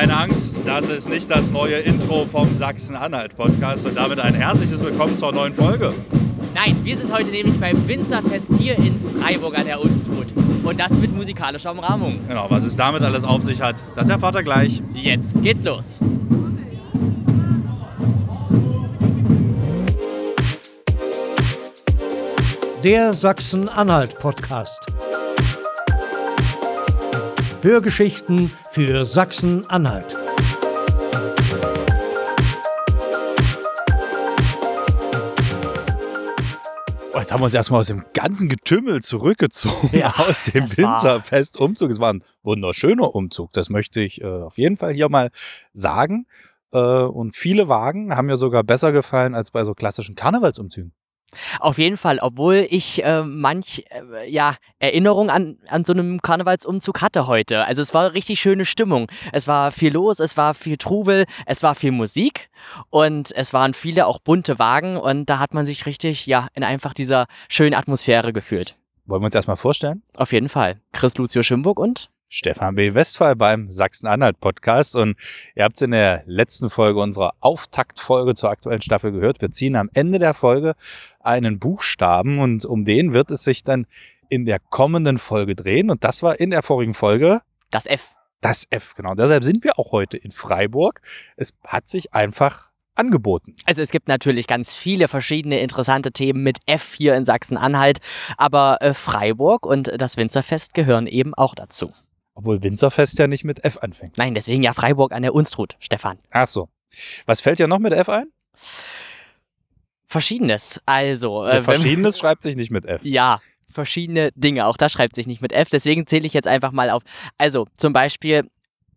[0.00, 5.18] Keine Angst, das ist nicht das neue Intro vom Sachsen-Anhalt-Podcast und damit ein herzliches Willkommen
[5.18, 5.92] zur neuen Folge.
[6.54, 10.28] Nein, wir sind heute nämlich beim Winzerfest hier in Freiburg an der Unstrut.
[10.64, 12.18] Und das mit musikalischer Umrahmung.
[12.26, 14.82] Genau, was es damit alles auf sich hat, das erfahrt ihr gleich.
[14.94, 16.00] Jetzt geht's los.
[22.82, 24.86] Der Sachsen-Anhalt-Podcast.
[27.62, 30.16] Hörgeschichten für Sachsen-Anhalt.
[37.12, 41.90] Oh, jetzt haben wir uns erstmal aus dem ganzen Getümmel zurückgezogen Ja, aus dem Winzerfest-Umzug.
[41.90, 45.30] Es war ein wunderschöner Umzug, das möchte ich äh, auf jeden Fall hier mal
[45.74, 46.26] sagen.
[46.72, 50.94] Äh, und viele Wagen haben mir sogar besser gefallen als bei so klassischen Karnevalsumzügen.
[51.58, 57.00] Auf jeden Fall, obwohl ich äh, manch äh, ja, Erinnerung an, an so einem Karnevalsumzug
[57.00, 57.64] hatte heute.
[57.64, 59.10] Also es war richtig schöne Stimmung.
[59.32, 62.50] Es war viel los, es war viel Trubel, es war viel Musik
[62.90, 66.64] und es waren viele auch bunte Wagen und da hat man sich richtig ja in
[66.64, 68.76] einfach dieser schönen Atmosphäre gefühlt.
[69.06, 70.02] Wollen wir uns erstmal vorstellen?
[70.16, 70.80] Auf jeden Fall.
[70.92, 72.94] Chris Lucio Schimburg und Stefan B.
[72.94, 74.94] Westphal beim Sachsen-Anhalt-Podcast.
[74.94, 75.16] Und
[75.56, 79.42] ihr habt es in der letzten Folge unserer Auftaktfolge zur aktuellen Staffel gehört.
[79.42, 80.74] Wir ziehen am Ende der Folge
[81.18, 83.86] einen Buchstaben und um den wird es sich dann
[84.28, 85.90] in der kommenden Folge drehen.
[85.90, 88.14] Und das war in der vorigen Folge das F.
[88.40, 88.94] das F.
[88.94, 89.14] Genau.
[89.14, 91.00] Deshalb sind wir auch heute in Freiburg.
[91.36, 93.54] Es hat sich einfach angeboten.
[93.64, 97.98] Also es gibt natürlich ganz viele verschiedene interessante Themen mit F hier in Sachsen-Anhalt,
[98.36, 101.92] aber äh, Freiburg und das Winzerfest gehören eben auch dazu.
[102.34, 104.16] Obwohl Winzerfest ja nicht mit F anfängt.
[104.18, 106.18] Nein, deswegen ja Freiburg an der Unstrut, Stefan.
[106.30, 106.68] Ach so.
[107.26, 108.26] Was fällt ja noch mit F ein?
[110.06, 110.80] Verschiedenes.
[110.86, 113.02] Also, Ja, äh, Verschiedenes schreibt sich nicht mit F.
[113.04, 114.66] ja, verschiedene Dinge.
[114.66, 117.02] Auch das schreibt sich nicht mit F, deswegen zähle ich jetzt einfach mal auf.
[117.38, 118.48] Also, zum Beispiel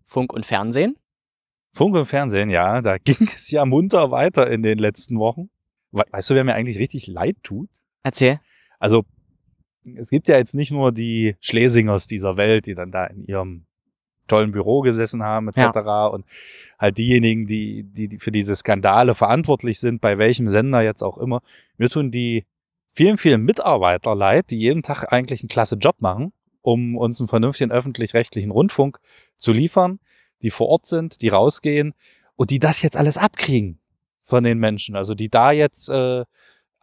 [0.06, 0.96] Funk und Fernsehen.
[1.72, 5.50] Funk und Fernsehen, ja, da ging es ja munter weiter in den letzten Wochen.
[5.92, 7.70] We weißt du, wer mir eigentlich richtig leid tut?
[8.02, 8.40] Erzähl.
[8.80, 9.06] Also,
[9.96, 13.66] es gibt ja jetzt nicht nur die Schlesingers dieser Welt, die dann da in ihrem
[14.28, 16.12] tollen Büro gesessen haben, etc.
[16.12, 16.26] Und
[16.80, 21.18] halt diejenigen, die, die, die für diese Skandale verantwortlich sind, bei welchem Sender jetzt auch
[21.18, 21.42] immer.
[21.78, 22.46] Mir tun die
[22.90, 27.28] vielen, vielen Mitarbeiter leid, die jeden Tag eigentlich einen klasse Job machen, um uns einen
[27.28, 29.00] vernünftigen öffentlich-rechtlichen Rundfunk
[29.36, 30.00] zu liefern,
[30.42, 31.94] die vor Ort sind, die rausgehen
[32.36, 33.80] und die das jetzt alles abkriegen
[34.22, 34.96] von den Menschen.
[34.96, 36.24] Also die da jetzt äh,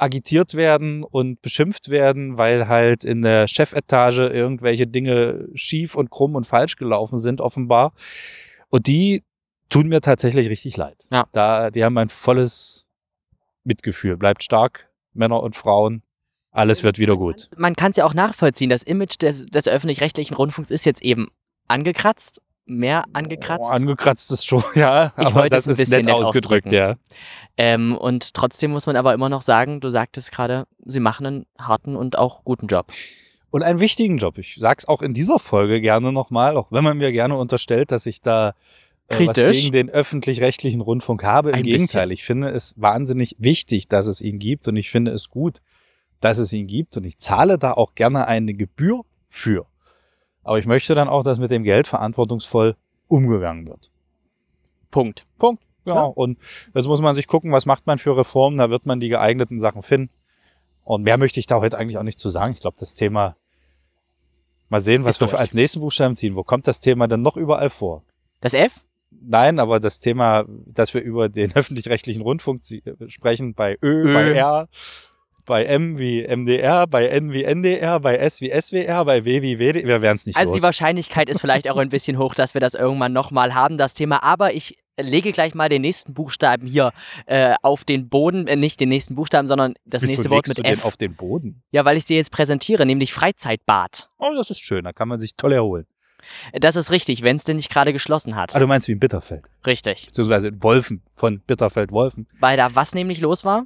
[0.01, 6.35] agitiert werden und beschimpft werden, weil halt in der Chefetage irgendwelche Dinge schief und krumm
[6.35, 7.93] und falsch gelaufen sind, offenbar.
[8.69, 9.23] Und die
[9.69, 11.07] tun mir tatsächlich richtig leid.
[11.11, 11.27] Ja.
[11.33, 12.87] Da, die haben mein volles
[13.65, 14.17] Mitgefühl.
[14.17, 16.03] Bleibt stark, Männer und Frauen.
[16.51, 17.49] Alles wird wieder gut.
[17.57, 18.71] Man kann es ja auch nachvollziehen.
[18.71, 21.29] Das Image des, des öffentlich-rechtlichen Rundfunks ist jetzt eben
[21.69, 23.71] angekratzt, mehr angekratzt.
[23.71, 25.13] Oh, angekratzt ist schon, ja.
[25.19, 26.97] Ich aber das ist bisschen nett nett ausgedrückt, ja.
[27.57, 31.47] Ähm, und trotzdem muss man aber immer noch sagen, du sagtest gerade, sie machen einen
[31.59, 32.87] harten und auch guten Job.
[33.51, 34.39] Und einen wichtigen Job.
[34.39, 38.07] Ich sag's auch in dieser Folge gerne nochmal, auch wenn man mir gerne unterstellt, dass
[38.07, 38.55] ich da
[39.09, 39.61] äh, was Kritisch?
[39.61, 41.51] gegen den öffentlich-rechtlichen Rundfunk habe.
[41.51, 42.11] Im Ein Gegenteil, bisschen.
[42.13, 45.59] ich finde es wahnsinnig wichtig, dass es ihn gibt und ich finde es gut,
[46.21, 49.67] dass es ihn gibt und ich zahle da auch gerne eine Gebühr für.
[50.51, 52.75] Aber ich möchte dann auch, dass mit dem Geld verantwortungsvoll
[53.07, 53.93] umgegangen wird.
[54.91, 55.25] Punkt.
[55.39, 55.63] Punkt.
[55.85, 55.95] Ja.
[55.95, 56.03] Ja.
[56.03, 56.39] Und
[56.75, 59.61] jetzt muss man sich gucken, was macht man für Reformen, da wird man die geeigneten
[59.61, 60.13] Sachen finden.
[60.83, 62.53] Und mehr möchte ich da heute eigentlich auch nicht zu sagen.
[62.53, 63.37] Ich glaube, das Thema,
[64.71, 65.39] mal sehen, was Ist wir durch.
[65.39, 66.35] als nächsten Buchstaben ziehen.
[66.35, 68.03] Wo kommt das Thema denn noch überall vor?
[68.41, 68.81] Das F?
[69.13, 74.15] Nein, aber das Thema, dass wir über den öffentlich-rechtlichen Rundfunk äh, sprechen, bei Ö, Ö.
[74.15, 74.69] bei R,
[75.45, 79.59] bei M wie MDR, bei N wie NDR, bei S wie SWR, bei W wie
[79.59, 80.65] WD, wir werden es nicht Also die los.
[80.67, 84.23] Wahrscheinlichkeit ist vielleicht auch ein bisschen hoch, dass wir das irgendwann nochmal haben, das Thema.
[84.23, 86.93] Aber ich lege gleich mal den nächsten Buchstaben hier
[87.27, 88.47] äh, auf den Boden.
[88.47, 90.81] Äh, nicht den nächsten Buchstaben, sondern das Wieso nächste Wort mit du F.
[90.81, 91.63] den auf den Boden?
[91.71, 94.11] Ja, weil ich sie jetzt präsentiere, nämlich Freizeitbad.
[94.19, 95.87] Oh, das ist schön, da kann man sich toll erholen.
[96.53, 98.55] Das ist richtig, wenn es denn nicht gerade geschlossen hat.
[98.55, 99.47] Ah, du meinst wie in Bitterfeld.
[99.67, 100.07] Richtig.
[100.07, 102.29] beziehungsweise in Wolfen, von Bitterfeld-Wolfen.
[102.39, 103.65] Weil da was nämlich los war?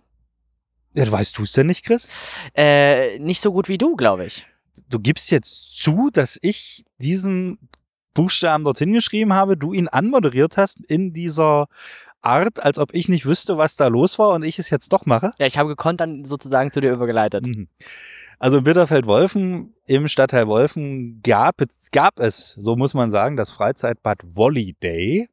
[0.94, 2.08] Ja, weißt du es denn nicht, Chris?
[2.56, 4.46] Äh, nicht so gut wie du, glaube ich.
[4.88, 7.58] Du gibst jetzt zu, dass ich diesen
[8.14, 11.66] Buchstaben dorthin geschrieben habe, du ihn anmoderiert hast in dieser
[12.22, 15.04] Art, als ob ich nicht wüsste, was da los war und ich es jetzt doch
[15.04, 15.32] mache.
[15.38, 17.46] Ja, ich habe gekonnt dann sozusagen zu dir übergeleitet.
[17.46, 17.68] Mhm.
[18.38, 23.50] Also in Bitterfeld-Wolfen, im Stadtteil Wolfen gab, es- gab es, so muss man sagen, das
[23.52, 25.28] Freizeitbad Volley Day.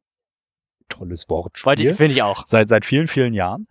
[0.88, 1.66] Tolles Wortspiel.
[1.66, 2.44] Wollte- Finde ich auch.
[2.46, 3.66] seit, seit vielen, vielen Jahren.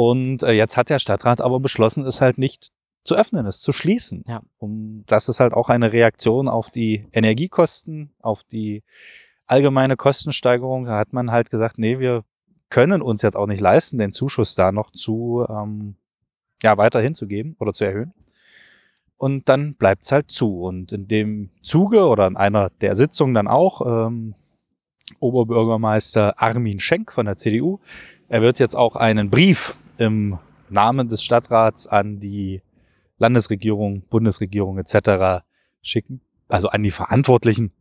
[0.00, 2.68] Und äh, jetzt hat der Stadtrat aber beschlossen, es halt nicht
[3.02, 4.22] zu öffnen, es zu schließen.
[4.28, 4.42] Ja.
[4.56, 8.84] Und das ist halt auch eine Reaktion auf die Energiekosten, auf die
[9.46, 12.22] allgemeine Kostensteigerung, da hat man halt gesagt, nee, wir
[12.70, 15.96] können uns jetzt auch nicht leisten, den Zuschuss da noch zu, ähm,
[16.62, 18.14] ja, weiterhin zu geben oder zu erhöhen.
[19.16, 20.60] Und dann bleibt's halt zu.
[20.60, 24.36] Und in dem Zuge oder in einer der Sitzungen dann auch, ähm,
[25.18, 27.80] Oberbürgermeister Armin Schenk von der CDU,
[28.28, 32.62] er wird jetzt auch einen Brief im Namen des Stadtrats an die
[33.18, 35.44] Landesregierung, Bundesregierung etc.
[35.82, 37.72] schicken, also an die Verantwortlichen.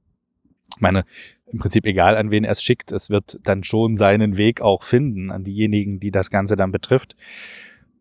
[0.76, 1.06] Ich meine,
[1.48, 4.84] im Prinzip egal, an wen er es schickt, es wird dann schon seinen Weg auch
[4.84, 7.16] finden, an diejenigen, die das Ganze dann betrifft.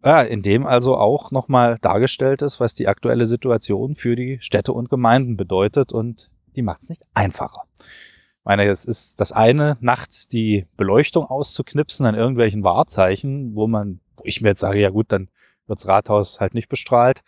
[0.05, 4.73] Ja, in dem also auch nochmal dargestellt ist, was die aktuelle Situation für die Städte
[4.73, 7.63] und Gemeinden bedeutet und die macht es nicht einfacher.
[7.79, 14.01] Ich meine, es ist das eine, nachts die Beleuchtung auszuknipsen an irgendwelchen Wahrzeichen, wo man,
[14.17, 15.29] wo ich mir jetzt sage, ja gut, dann
[15.67, 17.23] wirds Rathaus halt nicht bestrahlt.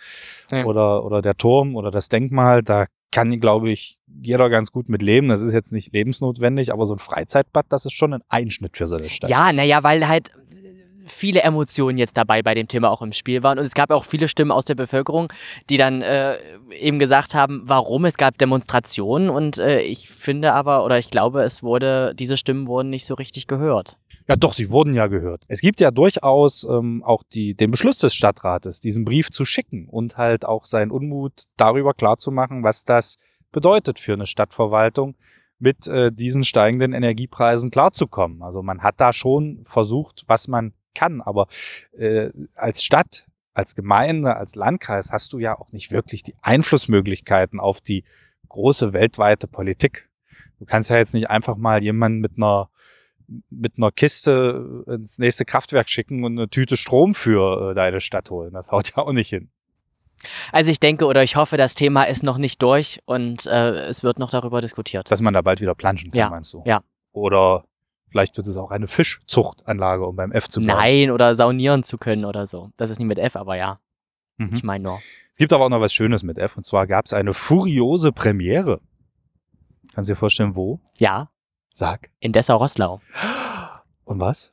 [0.50, 0.64] Ja.
[0.64, 5.02] Oder, oder der Turm oder das Denkmal, da kann, glaube ich, jeder ganz gut mit
[5.02, 5.28] leben.
[5.28, 8.86] Das ist jetzt nicht lebensnotwendig, aber so ein Freizeitbad, das ist schon ein Einschnitt für
[8.86, 9.30] so eine Stadt.
[9.30, 10.32] Ja, naja, weil halt
[11.08, 13.58] viele Emotionen jetzt dabei bei dem Thema auch im Spiel waren.
[13.58, 15.32] Und es gab auch viele Stimmen aus der Bevölkerung,
[15.70, 16.38] die dann äh,
[16.70, 18.04] eben gesagt haben, warum.
[18.04, 22.66] Es gab Demonstrationen und äh, ich finde aber, oder ich glaube, es wurde, diese Stimmen
[22.66, 23.98] wurden nicht so richtig gehört.
[24.28, 25.44] Ja, doch, sie wurden ja gehört.
[25.48, 29.88] Es gibt ja durchaus ähm, auch die, den Beschluss des Stadtrates, diesen Brief zu schicken
[29.88, 33.16] und halt auch seinen Unmut darüber klarzumachen, was das
[33.52, 35.16] bedeutet für eine Stadtverwaltung,
[35.58, 38.42] mit äh, diesen steigenden Energiepreisen klarzukommen.
[38.42, 41.20] Also man hat da schon versucht, was man kann.
[41.20, 41.46] Aber
[41.92, 47.60] äh, als Stadt, als Gemeinde, als Landkreis hast du ja auch nicht wirklich die Einflussmöglichkeiten
[47.60, 48.04] auf die
[48.48, 50.08] große weltweite Politik.
[50.58, 52.70] Du kannst ja jetzt nicht einfach mal jemanden mit einer
[53.50, 58.30] mit einer Kiste ins nächste Kraftwerk schicken und eine Tüte Strom für äh, deine Stadt
[58.30, 58.54] holen.
[58.54, 59.50] Das haut ja auch nicht hin.
[60.50, 64.02] Also ich denke oder ich hoffe, das Thema ist noch nicht durch und äh, es
[64.02, 65.10] wird noch darüber diskutiert.
[65.10, 66.30] Dass man da bald wieder planschen kann, ja.
[66.30, 66.62] meinst du?
[66.64, 66.82] Ja.
[67.12, 67.64] Oder
[68.10, 70.78] Vielleicht wird es auch eine Fischzuchtanlage, um beim F zu bleiben.
[70.78, 72.70] Nein, oder saunieren zu können oder so.
[72.76, 73.80] Das ist nicht mit F, aber ja.
[74.38, 74.50] Mhm.
[74.54, 74.98] Ich meine nur.
[75.32, 76.56] Es gibt aber auch noch was Schönes mit F.
[76.56, 78.80] Und zwar gab es eine furiose Premiere.
[79.94, 80.80] Kannst du dir vorstellen, wo?
[80.98, 81.30] Ja.
[81.70, 82.10] Sag.
[82.20, 83.00] In Dessau-Rosslau.
[84.04, 84.52] Und was?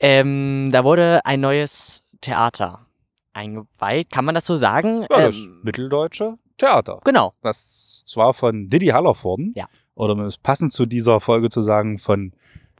[0.00, 2.86] Ähm, da wurde ein neues Theater
[3.32, 4.10] eingeweiht.
[4.10, 5.02] Kann man das so sagen?
[5.10, 7.00] Ja, das ähm, mitteldeutsche Theater.
[7.04, 7.34] Genau.
[7.42, 9.52] Das zwar von Didi Hallervorden.
[9.54, 9.68] Ja.
[9.94, 12.32] Oder um es passend zu dieser Folge zu sagen, von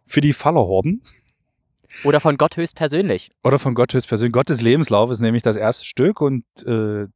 [0.07, 1.03] für die Fallerhorden.
[2.03, 3.31] Oder von Gott höchstpersönlich.
[3.45, 4.33] Oder von Gott höchstpersönlich.
[4.33, 7.07] Gottes Lebenslauf ist nämlich das erste Stück und äh,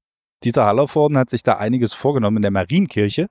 [0.44, 3.28] Dieter Hallervorden hat sich da einiges vorgenommen in der Marienkirche,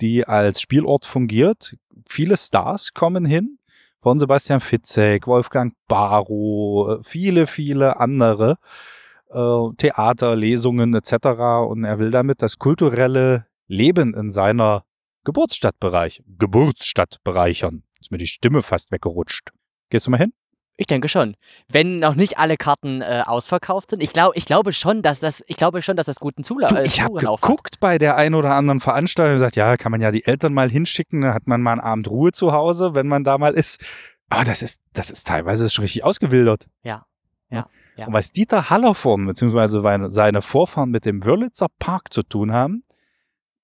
[0.00, 1.76] die als Spielort fungiert.
[2.08, 3.58] Viele Stars kommen hin,
[4.00, 8.58] von Sebastian Fitzek, Wolfgang Barrow, viele, viele andere
[9.30, 11.26] äh, Theater, Lesungen etc.
[11.68, 14.84] Und er will damit das kulturelle Leben in seiner
[15.24, 17.82] Geburtsstadtbereich, Geburtsstadt bereichern.
[18.00, 19.50] Ist mir die Stimme fast weggerutscht.
[19.90, 20.32] Gehst du mal hin?
[20.78, 21.36] Ich denke schon.
[21.68, 24.02] Wenn noch nicht alle Karten äh, ausverkauft sind.
[24.02, 26.82] Ich, glaub, ich glaube schon, dass das, ich glaube schon, dass das guten Zula du,
[26.82, 27.80] Ich habe geguckt hat.
[27.80, 30.70] bei der einen oder anderen Veranstaltung und gesagt, ja, kann man ja die Eltern mal
[30.70, 33.82] hinschicken, dann hat man mal einen Abend Ruhe zu Hause, wenn man da mal ist.
[34.28, 36.66] Aber das ist, das ist teilweise schon richtig ausgewildert.
[36.82, 37.06] Ja.
[37.48, 37.68] Ja.
[37.96, 38.06] ja.
[38.06, 42.82] Und was Dieter Hallervorn beziehungsweise seine Vorfahren mit dem Wörlitzer Park zu tun haben,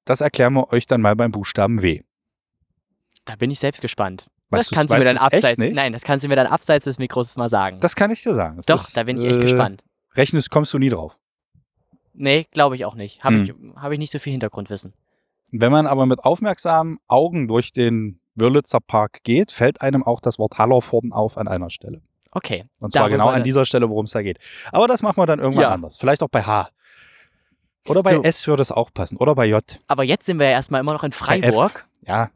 [0.04, 2.02] das erklären wir euch dann mal beim Buchstaben W.
[3.24, 4.26] Da bin ich selbst gespannt.
[4.50, 5.58] Weißt das kannst du mir dann abseits.
[5.58, 7.80] Nein, das kannst du mir dann abseits des Mikros mal sagen.
[7.80, 8.56] Das kann ich dir sagen.
[8.56, 9.82] Das Doch, ist, da bin ich echt äh, gespannt.
[10.14, 11.18] Rechnest kommst du nie drauf.
[12.12, 13.24] Nee, glaube ich auch nicht.
[13.24, 13.44] Habe hm.
[13.44, 14.92] ich, hab ich nicht so viel Hintergrundwissen.
[15.50, 20.38] Wenn man aber mit aufmerksamen Augen durch den Wörlitzer Park geht, fällt einem auch das
[20.38, 22.02] Wort Hallervorden auf an einer Stelle.
[22.30, 22.64] Okay.
[22.80, 24.38] Und zwar genau an dieser Stelle, worum es da geht.
[24.72, 25.68] Aber das machen wir dann irgendwann ja.
[25.68, 25.98] anders.
[25.98, 26.70] Vielleicht auch bei H.
[27.88, 28.22] Oder bei so.
[28.22, 29.16] S würde es auch passen.
[29.18, 29.62] Oder bei J.
[29.86, 31.86] Aber jetzt sind wir ja erstmal immer noch in Freiburg.
[32.06, 32.30] Ja.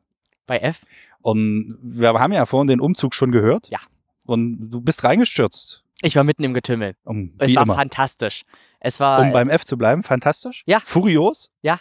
[0.46, 0.82] Bei F.
[1.22, 3.68] Und wir haben ja vorhin den Umzug schon gehört.
[3.68, 3.80] Ja.
[4.26, 5.84] Und du bist reingestürzt.
[6.02, 6.94] Ich war mitten im Getümmel.
[7.04, 7.74] Um, es war immer.
[7.74, 8.42] fantastisch.
[8.80, 9.20] Es war.
[9.20, 10.62] Um beim F zu bleiben, fantastisch.
[10.66, 10.80] Ja.
[10.84, 11.50] Furios.
[11.62, 11.80] Ja.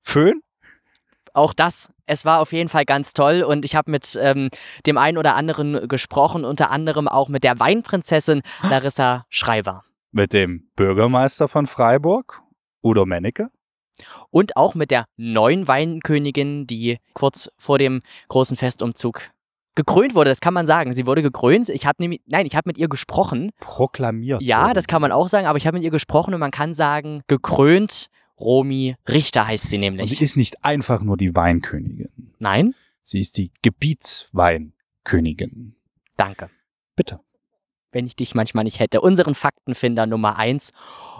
[0.00, 0.42] Föhn.
[1.32, 1.90] Auch das.
[2.06, 4.50] Es war auf jeden Fall ganz toll und ich habe mit ähm,
[4.86, 9.84] dem einen oder anderen gesprochen, unter anderem auch mit der Weinprinzessin Larissa Schreiber.
[10.12, 12.42] Mit dem Bürgermeister von Freiburg,
[12.82, 13.50] Udo Mennecke.
[14.30, 19.30] Und auch mit der neuen Weinkönigin, die kurz vor dem großen Festumzug
[19.74, 20.92] gekrönt wurde, das kann man sagen.
[20.92, 21.68] Sie wurde gekrönt.
[21.68, 23.50] Ich habe nämlich, nein, ich habe mit ihr gesprochen.
[23.60, 24.42] Proklamiert.
[24.42, 26.74] Ja, das kann man auch sagen, aber ich habe mit ihr gesprochen und man kann
[26.74, 28.08] sagen, gekrönt
[28.38, 30.02] Romy Richter heißt sie nämlich.
[30.02, 32.34] Und sie ist nicht einfach nur die Weinkönigin.
[32.40, 32.74] Nein?
[33.02, 35.76] Sie ist die Gebietsweinkönigin.
[36.16, 36.50] Danke.
[36.96, 37.20] Bitte.
[37.92, 39.00] Wenn ich dich manchmal nicht hätte.
[39.00, 40.72] Unseren Faktenfinder Nummer eins.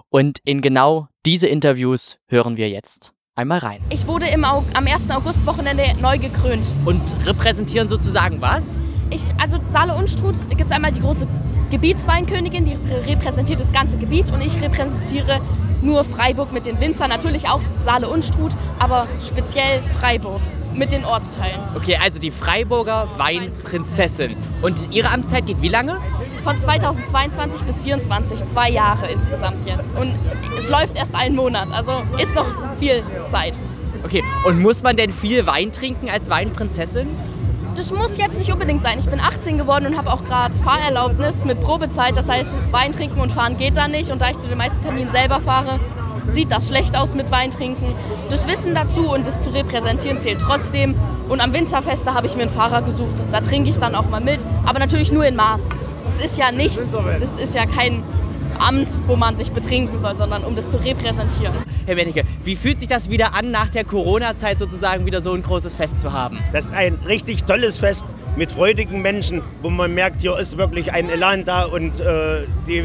[0.09, 3.13] Und in genau diese Interviews hören wir jetzt.
[3.37, 3.81] einmal rein.
[3.91, 5.11] Ich wurde im Au am 1.
[5.11, 6.65] August-Wochenende neu gekrönt.
[6.85, 8.79] Und repräsentieren sozusagen was?
[9.11, 11.27] Ich, also Saale Unstrut gibt es einmal die große
[11.71, 12.77] Gebietsweinkönigin, die
[13.11, 15.41] repräsentiert das ganze Gebiet und ich repräsentiere
[15.83, 20.41] nur Freiburg mit den Winzern, natürlich auch Saale Unstrut, aber speziell Freiburg
[20.75, 21.61] mit den Ortsteilen.
[21.75, 24.37] Okay, also die Freiburger Weinprinzessin.
[24.63, 25.99] Und ihre Amtszeit geht wie lange?
[26.43, 29.97] Von 2022 bis 2024, zwei Jahre insgesamt jetzt.
[29.97, 30.19] Und
[30.59, 32.47] es läuft erst einen Monat, also ist noch
[32.79, 33.59] viel Zeit.
[34.05, 37.09] Okay, und muss man denn viel Wein trinken als Weinprinzessin?
[37.75, 38.99] Das muss jetzt nicht unbedingt sein.
[39.01, 42.17] Ich bin 18 geworden und habe auch gerade Fahrerlaubnis mit Probezeit.
[42.17, 44.13] Das heißt, Wein trinken und fahren geht da nicht.
[44.13, 45.81] Und da ich zu den meisten Terminen selber fahre,
[46.29, 47.95] sieht das schlecht aus mit Wein trinken.
[48.31, 50.95] Das Wissen dazu und das zu repräsentieren zählt trotzdem.
[51.29, 53.23] Und am Winzerfest, da habe ich mir einen Fahrer gesucht.
[53.33, 55.69] Da trinke ich dann auch mal mit, aber natürlich nur in Maß.
[56.07, 56.81] Das ist ja nicht,
[57.19, 58.05] das ist ja kein
[58.59, 61.55] Amt, wo man sich betrinken soll, sondern um das zu repräsentieren.
[61.87, 65.43] Herr Mennecke, wie fühlt sich das wieder an, nach der Corona-Zeit sozusagen wieder so ein
[65.43, 66.39] großes Fest zu haben?
[66.53, 68.07] Das ist ein richtig tolles Fest
[68.37, 72.83] mit freudigen Menschen, wo man merkt, hier ist wirklich ein Elan da und äh, die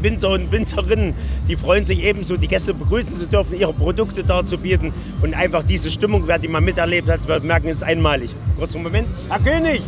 [0.00, 1.14] Winzer und Winzerinnen,
[1.48, 4.92] die freuen sich ebenso, die Gäste begrüßen zu dürfen, ihre Produkte darzubieten
[5.22, 8.30] und einfach diese Stimmung, wer die mal miterlebt hat, wird merken, ist einmalig.
[8.56, 9.08] Kurzer Moment.
[9.28, 9.82] Herr König!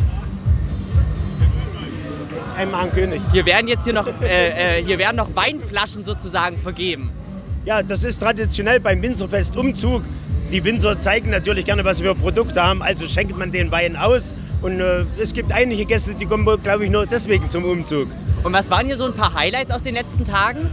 [2.57, 3.21] Einmal Herrn König.
[3.31, 7.11] Hier werden jetzt hier noch, äh, äh, hier werden noch Weinflaschen sozusagen vergeben.
[7.65, 10.01] Ja, das ist traditionell beim Winzerfest Umzug.
[10.51, 14.33] Die Winzer zeigen natürlich gerne, was wir Produkte haben, also schenkt man den Wein aus.
[14.63, 18.07] Und äh, es gibt einige Gäste, die kommen, glaube ich, nur deswegen zum Umzug.
[18.43, 20.71] Und was waren hier so ein paar Highlights aus den letzten Tagen?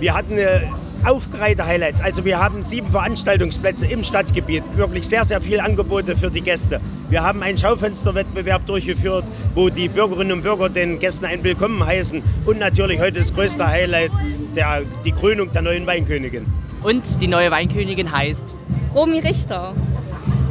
[0.00, 0.60] Wir hatten äh,
[1.04, 2.00] aufgereihte Highlights.
[2.00, 4.62] Also wir haben sieben Veranstaltungsplätze im Stadtgebiet.
[4.74, 6.80] Wirklich sehr, sehr viele Angebote für die Gäste.
[7.08, 9.24] Wir haben einen Schaufensterwettbewerb durchgeführt,
[9.54, 12.22] wo die Bürgerinnen und Bürger den Gästen ein Willkommen heißen.
[12.46, 14.10] Und natürlich heute das größte Highlight,
[14.54, 16.46] der, die Krönung der neuen Weinkönigin.
[16.82, 18.54] Und die neue Weinkönigin heißt?
[18.94, 19.74] Romy Richter.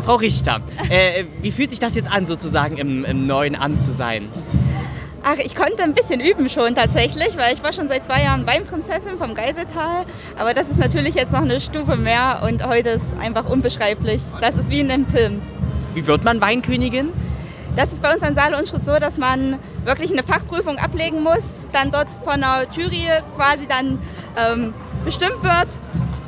[0.08, 3.92] Frau Richter, äh, wie fühlt sich das jetzt an, sozusagen im, im neuen Amt zu
[3.92, 4.30] sein?
[5.30, 8.48] Ach, ich konnte ein bisschen üben schon tatsächlich, weil ich war schon seit zwei Jahren
[8.48, 10.06] Weinprinzessin vom Geiseltal.
[10.38, 14.22] Aber das ist natürlich jetzt noch eine Stufe mehr und heute ist einfach unbeschreiblich.
[14.40, 15.42] Das ist wie in einem Film.
[15.94, 17.10] Wie wird man Weinkönigin?
[17.76, 21.22] Das ist bei uns an Saale und Schutz so, dass man wirklich eine Fachprüfung ablegen
[21.22, 24.00] muss, dann dort von einer Jury quasi dann
[24.38, 25.68] ähm, bestimmt wird,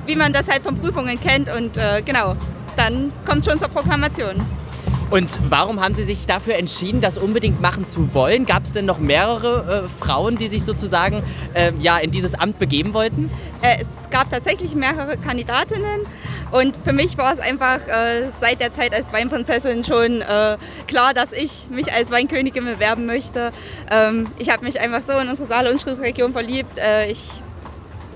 [0.08, 2.36] wie man das halt von Prüfungen kennt und äh, genau,
[2.76, 4.46] dann kommt schon zur Proklamation.
[5.10, 8.46] Und warum haben Sie sich dafür entschieden, das unbedingt machen zu wollen?
[8.46, 11.24] Gab es denn noch mehrere äh, Frauen, die sich sozusagen
[11.56, 13.32] äh, ja, in dieses Amt begeben wollten?
[13.64, 16.02] Äh, es gab tatsächlich mehrere Kandidatinnen
[16.52, 21.16] und für mich war es einfach äh, seit der Zeit als Weinprinzessin schon äh, klar,
[21.16, 23.52] dass ich mich als Weinkönigin bewerben möchte.
[23.90, 26.78] Ähm, ich habe mich einfach so in unsere Saale- und Schrittregion verliebt.
[26.78, 27.30] Äh, ich,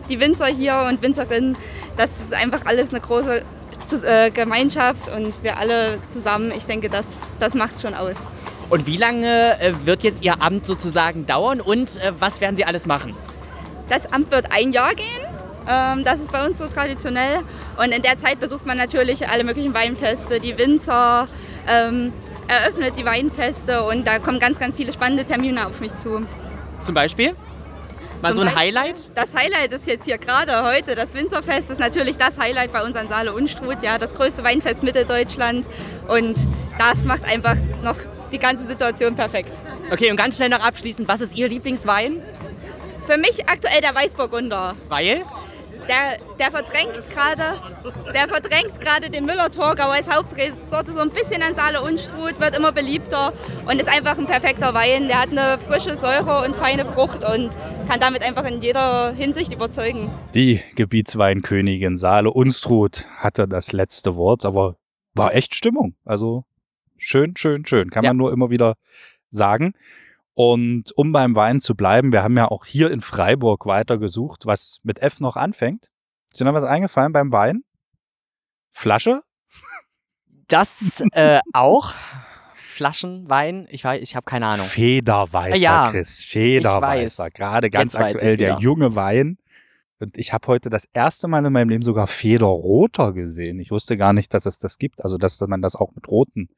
[0.09, 1.57] die Winzer hier und Winzerinnen,
[1.97, 3.43] das ist einfach alles eine große
[4.33, 7.05] Gemeinschaft und wir alle zusammen, ich denke, das,
[7.39, 8.15] das macht es schon aus.
[8.69, 12.65] Und wie lange äh, wird jetzt Ihr Amt sozusagen dauern und äh, was werden Sie
[12.65, 13.15] alles machen?
[13.89, 15.05] Das Amt wird ein Jahr gehen.
[15.67, 17.41] Ähm, das ist bei uns so traditionell.
[17.77, 21.27] Und in der Zeit besucht man natürlich alle möglichen Weinfeste, die Winzer,
[21.67, 22.13] ähm,
[22.47, 26.25] eröffnet die Weinfeste und da kommen ganz, ganz viele spannende Termine auf mich zu.
[26.83, 27.35] Zum Beispiel?
[28.23, 29.09] Mal so ein Highlight?
[29.15, 30.95] Das Highlight ist jetzt hier gerade heute.
[30.95, 33.83] Das Winzerfest ist natürlich das Highlight bei uns an Saale Unstrut.
[33.83, 35.67] Ja, das größte Weinfest Mitteldeutschland.
[36.07, 36.37] Und
[36.77, 37.97] das macht einfach noch
[38.31, 39.59] die ganze Situation perfekt.
[39.91, 42.21] Okay, und ganz schnell noch abschließend, was ist Ihr Lieblingswein?
[43.05, 44.77] Für mich aktuell der Weißburgunder.
[44.87, 45.25] Weil?
[45.87, 47.59] Der, der verdrängt gerade
[48.13, 52.71] der verdrängt gerade den Müller-Torgau als Hauptrebsorte so ein bisschen an Saale Unstrut, wird immer
[52.71, 53.33] beliebter
[53.65, 55.07] und ist einfach ein perfekter Wein.
[55.07, 57.49] Der hat eine frische Säure und feine Frucht und
[57.87, 60.09] kann damit einfach in jeder Hinsicht überzeugen.
[60.33, 64.77] Die Gebietsweinkönigin Saale Unstrut hatte das letzte Wort, aber
[65.15, 65.95] war echt Stimmung.
[66.05, 66.45] Also
[66.97, 67.89] schön, schön, schön.
[67.89, 68.11] Kann ja.
[68.11, 68.75] man nur immer wieder
[69.29, 69.73] sagen.
[70.35, 74.79] Und um beim Wein zu bleiben, wir haben ja auch hier in Freiburg weitergesucht, was
[74.83, 75.89] mit F noch anfängt.
[76.31, 77.63] Ist dir noch was eingefallen beim Wein?
[78.71, 79.21] Flasche?
[80.47, 81.93] Das äh, auch.
[82.53, 84.65] Flaschenwein, ich weiß, ich habe keine Ahnung.
[84.65, 87.29] Federweißer, ja, Chris, Federweißer.
[87.29, 89.37] Gerade ganz aktuell der junge Wein.
[89.99, 93.59] Und ich habe heute das erste Mal in meinem Leben sogar Federroter gesehen.
[93.59, 95.03] Ich wusste gar nicht, dass es das gibt.
[95.03, 96.49] Also, dass man das auch mit roten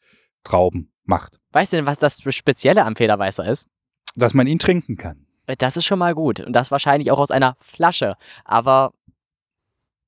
[0.44, 1.40] Trauben macht.
[1.52, 3.68] Weißt du denn, was das Spezielle am Federweißer ist?
[4.16, 5.26] Dass man ihn trinken kann.
[5.58, 6.40] Das ist schon mal gut.
[6.40, 8.16] Und das wahrscheinlich auch aus einer Flasche.
[8.44, 8.94] Aber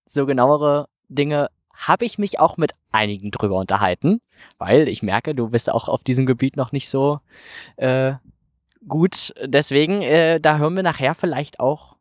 [0.05, 4.19] so genauere Dinge habe ich mich auch mit einigen drüber unterhalten,
[4.57, 7.19] weil ich merke, du bist auch auf diesem Gebiet noch nicht so
[7.75, 8.13] äh,
[8.87, 9.33] gut.
[9.43, 11.96] Deswegen, äh, da hören wir nachher vielleicht auch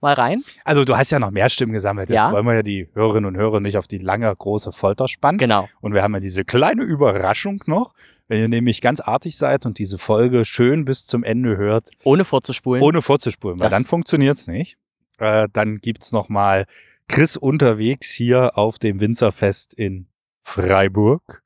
[0.00, 0.42] mal rein?
[0.64, 2.10] Also du hast ja noch mehr Stimmen gesammelt.
[2.10, 2.32] Jetzt Ja.
[2.32, 5.38] wollen wir ja die Hörerinnen und Hörer nicht auf die lange, große Folter spannen.
[5.38, 5.68] Genau.
[5.80, 7.94] Und wir haben ja diese kleine Überraschung noch.
[8.28, 12.24] Wenn ihr nämlich ganz artig seid und diese Folge schön bis zum Ende hört, Ohne
[12.26, 12.82] vorzuspulen.
[12.82, 14.76] ohne vorzuspulen, weil Das- dann funktioniert's nicht.
[15.18, 16.66] Äh, dann gibt's noch mal
[17.08, 20.08] Chris unterwegs hier auf dem Winzerfest in
[20.42, 21.42] Freiburg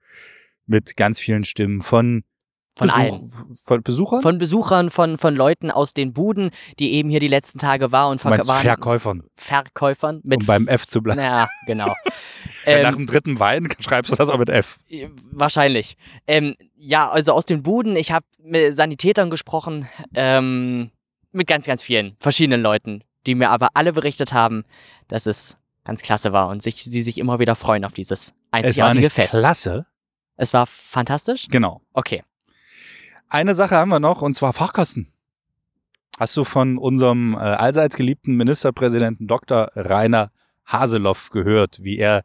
[0.66, 2.24] mit ganz vielen Stimmen von,
[2.74, 3.30] Von Besuch- allen.
[3.66, 7.58] von Besuchern Von Besuchern, von, von Leuten aus den Buden, die eben hier die letzten
[7.58, 10.22] Tage war und meinst waren Verkäufern, Verkäufern.
[10.24, 11.20] Mit um beim F zu bleiben.
[11.20, 11.94] Ja, genau.
[12.64, 14.78] Weil nach ähm, dem dritten Wein schreibst du das auch mit F.
[15.30, 15.96] wahrscheinlich.
[16.26, 17.94] Ähm, ja, also aus den Buden.
[17.96, 20.90] Ich habe mit Sanitätern gesprochen, ähm,
[21.30, 24.64] mit ganz, ganz vielen verschiedenen Leuten, die mir aber alle berichtet haben,
[25.08, 28.32] dass es ganz klasse war und sich, sie sich immer wieder freuen auf dieses Es
[28.32, 29.38] war einzigartige nicht Fest.
[29.38, 29.86] klasse.
[30.36, 31.48] Es war fantastisch?
[31.50, 31.82] Genau.
[31.92, 32.22] Okay.
[33.32, 35.10] Eine Sache haben wir noch und zwar Fahrkosten.
[36.18, 39.70] Hast du von unserem äh, allseits geliebten Ministerpräsidenten Dr.
[39.74, 40.32] Rainer
[40.66, 42.24] Haseloff gehört, wie er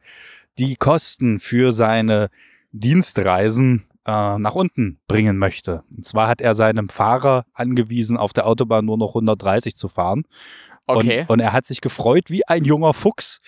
[0.60, 2.30] die Kosten für seine
[2.74, 5.86] Dienstreisen äh, nach unten bringen möchte?
[5.96, 10.26] Und zwar hat er seinem Fahrer angewiesen, auf der Autobahn nur noch 130 zu fahren.
[10.88, 11.22] Okay.
[11.22, 13.40] Und, und er hat sich gefreut wie ein junger Fuchs,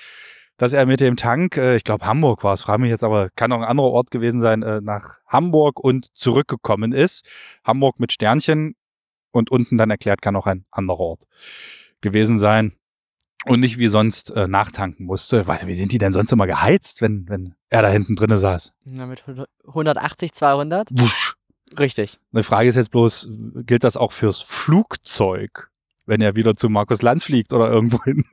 [0.60, 3.30] dass er mit dem Tank, äh, ich glaube Hamburg war es, frage mich jetzt aber,
[3.36, 7.28] kann auch ein anderer Ort gewesen sein, äh, nach Hamburg und zurückgekommen ist.
[7.64, 8.76] Hamburg mit Sternchen
[9.32, 11.24] und unten dann erklärt, kann auch ein anderer Ort
[12.02, 12.74] gewesen sein.
[13.46, 15.48] Und nicht wie sonst äh, nachtanken musste.
[15.48, 18.36] Weißt du, wie sind die denn sonst immer geheizt, wenn, wenn er da hinten drinne
[18.36, 18.74] saß?
[18.84, 19.24] Na, mit
[19.66, 20.90] 180, 200?
[20.92, 21.36] Wusch.
[21.80, 22.20] Richtig.
[22.34, 23.30] Die Frage ist jetzt bloß,
[23.66, 25.72] gilt das auch fürs Flugzeug,
[26.06, 28.26] wenn er wieder zu Markus Lanz fliegt oder irgendwo hin?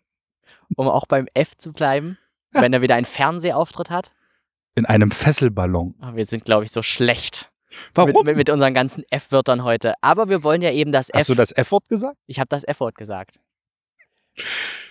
[0.74, 2.18] Um auch beim F zu bleiben,
[2.52, 4.12] wenn er wieder einen Fernsehauftritt hat.
[4.74, 5.94] In einem Fesselballon.
[6.02, 7.50] Oh, wir sind, glaube ich, so schlecht.
[7.94, 8.12] Warum?
[8.12, 9.94] Mit, mit, mit unseren ganzen F-Wörtern heute.
[10.00, 11.20] Aber wir wollen ja eben das F.
[11.20, 12.16] Hast du das F-Wort gesagt?
[12.26, 13.40] ich habe das F-Wort gesagt.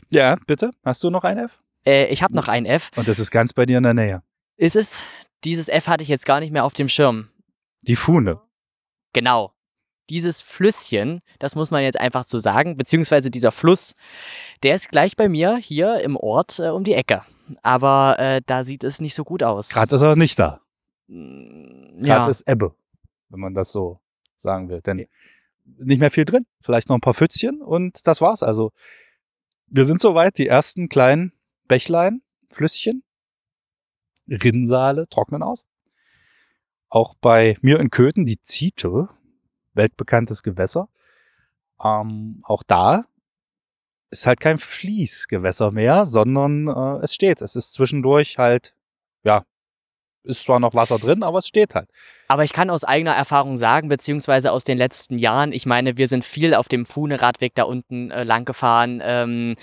[0.09, 0.71] Ja, bitte.
[0.83, 1.61] Hast du noch ein F?
[1.85, 2.91] Äh, ich habe noch ein F.
[2.95, 4.23] Und das ist ganz bei dir in der Nähe.
[4.57, 5.03] Ist es?
[5.43, 7.29] Dieses F hatte ich jetzt gar nicht mehr auf dem Schirm.
[7.83, 8.41] Die Fuhne.
[9.13, 9.53] Genau.
[10.09, 13.95] Dieses Flüsschen, das muss man jetzt einfach so sagen, beziehungsweise dieser Fluss,
[14.63, 17.23] der ist gleich bei mir hier im Ort äh, um die Ecke.
[17.61, 19.69] Aber äh, da sieht es nicht so gut aus.
[19.69, 20.61] Gerade ist er nicht da.
[21.07, 22.27] Mm, Gerade ja.
[22.27, 22.75] ist Ebbe,
[23.29, 23.99] wenn man das so
[24.37, 24.81] sagen will.
[24.81, 25.07] Denn
[25.65, 26.45] nicht mehr viel drin.
[26.61, 28.43] Vielleicht noch ein paar Pfützchen und das war's.
[28.43, 28.71] Also
[29.67, 30.37] wir sind soweit.
[30.37, 31.33] Die ersten kleinen
[31.67, 33.03] Bächlein, Flüsschen,
[34.27, 35.65] Rinnsale trocknen aus.
[36.89, 39.09] Auch bei mir in Köthen die Ziete,
[39.75, 40.89] weltbekanntes Gewässer.
[41.83, 43.05] Ähm, auch da
[44.09, 47.41] ist halt kein Fließgewässer mehr, sondern äh, es steht.
[47.41, 48.73] Es ist zwischendurch halt,
[49.23, 49.43] ja,
[50.23, 51.89] ist zwar noch Wasser drin, aber es steht halt.
[52.27, 56.07] Aber ich kann aus eigener Erfahrung sagen, beziehungsweise aus den letzten Jahren, ich meine, wir
[56.07, 59.01] sind viel auf dem Fuhne-Radweg da unten äh, lang gefahren.
[59.03, 59.55] Ähm,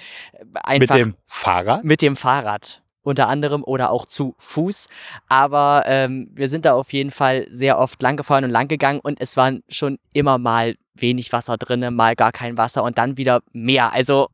[0.55, 1.85] einfach Mit dem Fahrrad.
[1.85, 4.89] mit dem Fahrrad unter anderem oder auch zu Fuß.
[5.29, 9.01] Aber ähm, wir sind da auf jeden Fall sehr oft lang gefahren und lang gegangen
[9.01, 13.17] und es waren schon immer mal wenig Wasser drinne, mal gar kein Wasser und dann
[13.17, 13.93] wieder mehr.
[13.93, 14.29] Also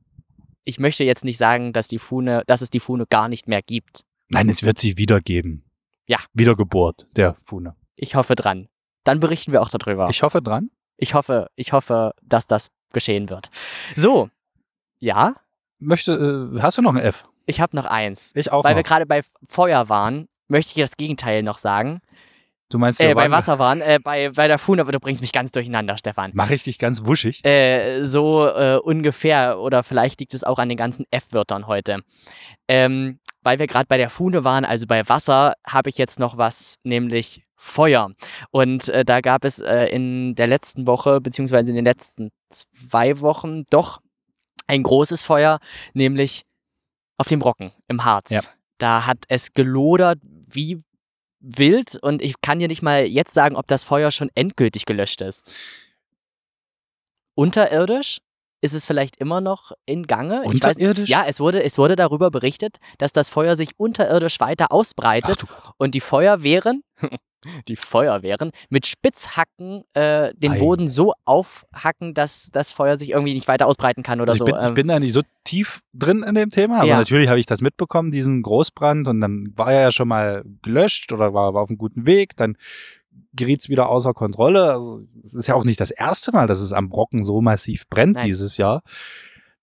[0.64, 3.62] ich möchte jetzt nicht sagen, dass die Fuhne, dass es die Fuhne gar nicht mehr
[3.62, 4.02] gibt.
[4.28, 5.64] Nein, es wird sie wiedergeben.
[6.06, 6.18] Ja.
[6.34, 7.74] Wiedergeburt der Fune.
[7.96, 8.68] Ich hoffe dran.
[9.04, 10.08] Dann berichten wir auch darüber.
[10.10, 10.68] Ich hoffe dran.
[10.96, 13.50] Ich hoffe, ich hoffe, dass das geschehen wird.
[13.94, 14.28] So,
[14.98, 15.36] ja,
[15.80, 17.28] Möchte, äh, hast du noch ein F?
[17.48, 18.30] Ich habe noch eins.
[18.34, 18.78] Ich auch Weil noch.
[18.78, 22.00] wir gerade bei Feuer waren, möchte ich das Gegenteil noch sagen.
[22.70, 25.32] du meinst, Äh, bei Wasser waren, äh, bei, bei der Fuhne, aber du bringst mich
[25.32, 26.30] ganz durcheinander, Stefan.
[26.34, 27.44] Mach ich dich ganz wuschig.
[27.44, 31.98] Äh, so äh, ungefähr, oder vielleicht liegt es auch an den ganzen F-Wörtern heute.
[32.68, 36.36] Ähm, weil wir gerade bei der Fuhne waren, also bei Wasser, habe ich jetzt noch
[36.36, 38.10] was, nämlich Feuer.
[38.50, 43.20] Und äh, da gab es äh, in der letzten Woche, beziehungsweise in den letzten zwei
[43.20, 44.00] Wochen, doch
[44.66, 45.58] ein großes Feuer,
[45.94, 46.42] nämlich
[47.18, 48.30] auf dem Brocken im Harz.
[48.30, 48.40] Ja.
[48.78, 50.82] Da hat es gelodert wie
[51.40, 55.20] wild und ich kann dir nicht mal jetzt sagen, ob das Feuer schon endgültig gelöscht
[55.20, 55.52] ist.
[57.34, 58.18] Unterirdisch
[58.60, 60.42] ist es vielleicht immer noch in Gange.
[60.46, 61.08] Ich weiß, Unterirdisch?
[61.08, 65.44] ja, es wurde, es wurde darüber berichtet, dass das Feuer sich unterirdisch weiter ausbreitet
[65.76, 66.82] und die Feuerwehren,
[67.68, 70.58] die Feuerwehren, mit Spitzhacken äh, den Ei.
[70.58, 74.50] Boden so aufhacken, dass das Feuer sich irgendwie nicht weiter ausbreiten kann oder Also ich,
[74.50, 74.54] so.
[74.56, 76.96] bin, ich Ähm, bin da nicht so tief drin in dem Thema, aber Ja.
[76.98, 81.12] natürlich habe ich das mitbekommen, diesen Großbrand und dann war er ja schon mal gelöscht
[81.12, 82.56] oder war, war auf einem guten Weg, dann
[83.34, 84.72] geriet es wieder außer Kontrolle.
[84.72, 87.88] Also es ist ja auch nicht das erste Mal, dass es am Brocken so massiv
[87.88, 88.26] brennt Nein.
[88.26, 88.82] dieses Jahr.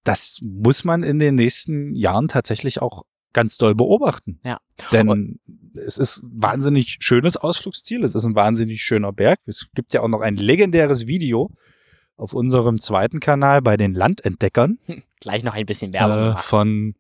[0.04, 3.04] Das muss man in den nächsten Jahren tatsächlich auch
[3.36, 4.40] ganz doll beobachten.
[4.44, 4.60] Ja.
[4.92, 5.40] Denn
[5.76, 8.04] es ist ein wahnsinnig schönes Ausflugsziel.
[8.04, 9.40] Es ist ein wahnsinnig schöner Berg.
[9.46, 11.52] Es gibt ja auch noch ein legendäres Video
[12.18, 14.80] auf unserem zweiten Kanal bei den Landentdeckern
[15.20, 16.96] Gleich noch ein bisschen Werbung äh, von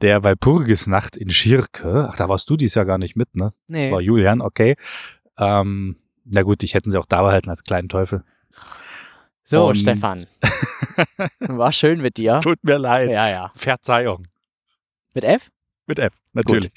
[0.00, 2.08] der Walpurgisnacht in Schirke.
[2.10, 3.52] Ach, da warst du dies Jahr gar nicht mit, ne?
[3.68, 3.84] Nee.
[3.84, 4.76] Das war Julian, okay.
[5.38, 8.24] Ähm, na gut, dich hätten sie auch da behalten als kleinen Teufel.
[9.44, 10.24] So, Und- Stefan.
[11.40, 12.36] War schön mit dir.
[12.36, 13.10] Es tut mir leid.
[13.10, 13.50] Ja, ja.
[13.54, 14.26] Verzeihung.
[15.12, 15.50] Mit F?
[15.86, 16.72] Mit F, natürlich.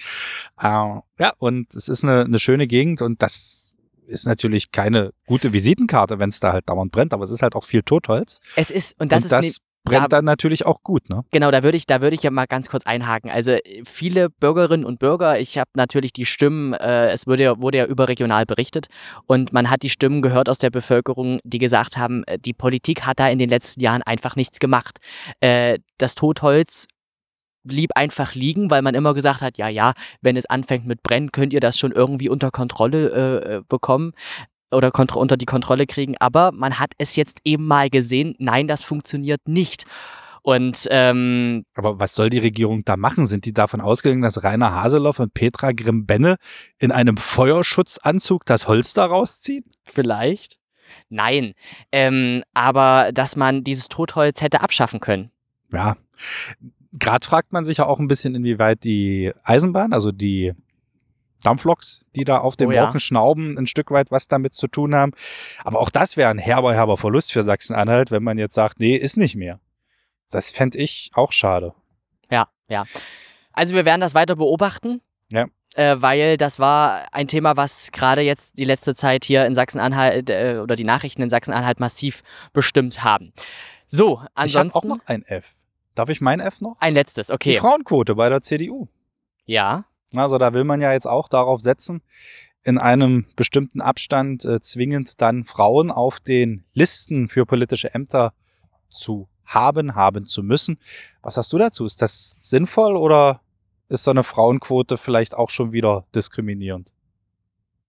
[0.60, 3.74] Äh, ja, und es ist eine, eine schöne Gegend und das
[4.06, 7.56] ist natürlich keine gute Visitenkarte, wenn es da halt dauernd brennt, aber es ist halt
[7.56, 8.40] auch viel Totholz.
[8.56, 9.52] Es ist, und das und ist das ne,
[9.84, 11.24] brennt da- dann natürlich auch gut, ne?
[11.32, 13.30] Genau, da würde ich, da würde ich ja mal ganz kurz einhaken.
[13.30, 17.80] Also viele Bürgerinnen und Bürger, ich habe natürlich die Stimmen, äh, es wurde ja, wurde
[17.80, 18.88] ja überregional berichtet
[19.26, 23.06] und man hat die Stimmen gehört aus der Bevölkerung, die gesagt haben, äh, die Politik
[23.06, 25.00] hat da in den letzten Jahren einfach nichts gemacht.
[25.42, 26.88] Äh, das Totholz
[27.68, 31.32] blieb einfach liegen, weil man immer gesagt hat, ja, ja, wenn es anfängt mit Brennen,
[31.32, 34.14] könnt ihr das schon irgendwie unter Kontrolle äh, äh, bekommen
[34.72, 36.16] oder unter die Kontrolle kriegen.
[36.20, 39.86] Aber man hat es jetzt eben mal gesehen, nein, das funktioniert nicht.
[40.42, 43.26] Und ähm, Aber was soll die Regierung da machen?
[43.26, 46.38] Sind die davon ausgegangen, dass Rainer Haseloff und Petra Grimm-Benne
[46.80, 49.66] in einem Feuerschutzanzug das Holz da rausziehen?
[49.84, 50.58] Vielleicht.
[51.10, 51.54] Nein.
[51.92, 55.32] Ähm, aber dass man dieses Totholz hätte abschaffen können.
[55.74, 55.98] Ja.
[56.94, 60.54] Gerade fragt man sich ja auch ein bisschen, inwieweit die Eisenbahn, also die
[61.44, 62.86] Dampfloks, die da auf den Oh ja.
[62.86, 65.14] Brocken schnauben, ein Stück weit was damit zu tun haben.
[65.64, 68.96] Aber auch das wäre ein herber, herber Verlust für Sachsen-Anhalt, wenn man jetzt sagt, nee,
[68.96, 69.60] ist nicht mehr.
[70.30, 71.74] Das fände ich auch schade.
[72.30, 72.86] Ja, ja.
[73.54, 75.02] Also wir werden das weiter beobachten.
[75.32, 75.46] Ja.
[75.76, 80.30] Äh, weil das war ein Thema, was gerade jetzt die letzte Zeit hier in Sachsen-Anhalt
[80.30, 83.32] äh, oder die Nachrichten in Sachsen-Anhalt massiv bestimmt haben.
[83.86, 85.54] So, ich habe ansonsten auch noch ein F.
[85.98, 86.76] Darf ich mein F noch?
[86.80, 87.58] ein letztes, Die okay.
[87.58, 88.88] Frauenquote bei der CDU.
[89.46, 92.02] Ja, Also da will man ja jetzt auch darauf setzen,
[92.64, 98.34] in einem bestimmten Abstand äh, zwingend dann Frauen auf den Listen für politische Ämter
[98.90, 100.78] zu haben, haben zu müssen.
[101.22, 101.86] Was hast du dazu?
[101.86, 103.42] Ist das sinnvoll oder
[103.90, 106.94] ist so eine Frauenquote vielleicht auch schon wieder diskriminierend?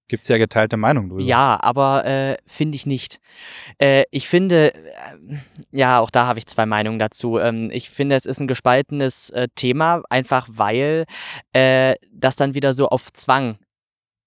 [0.09, 1.23] Gibt's ja geteilte Meinungen drüber.
[1.23, 3.21] Ja, aber äh, finde ich nicht.
[3.79, 4.79] Äh, ich finde, äh,
[5.71, 7.39] ja, auch da habe ich zwei Meinungen dazu.
[7.39, 11.05] Ähm, ich finde, es ist ein gespaltenes äh, Thema, einfach weil
[11.53, 13.59] äh, das dann wieder so auf Zwang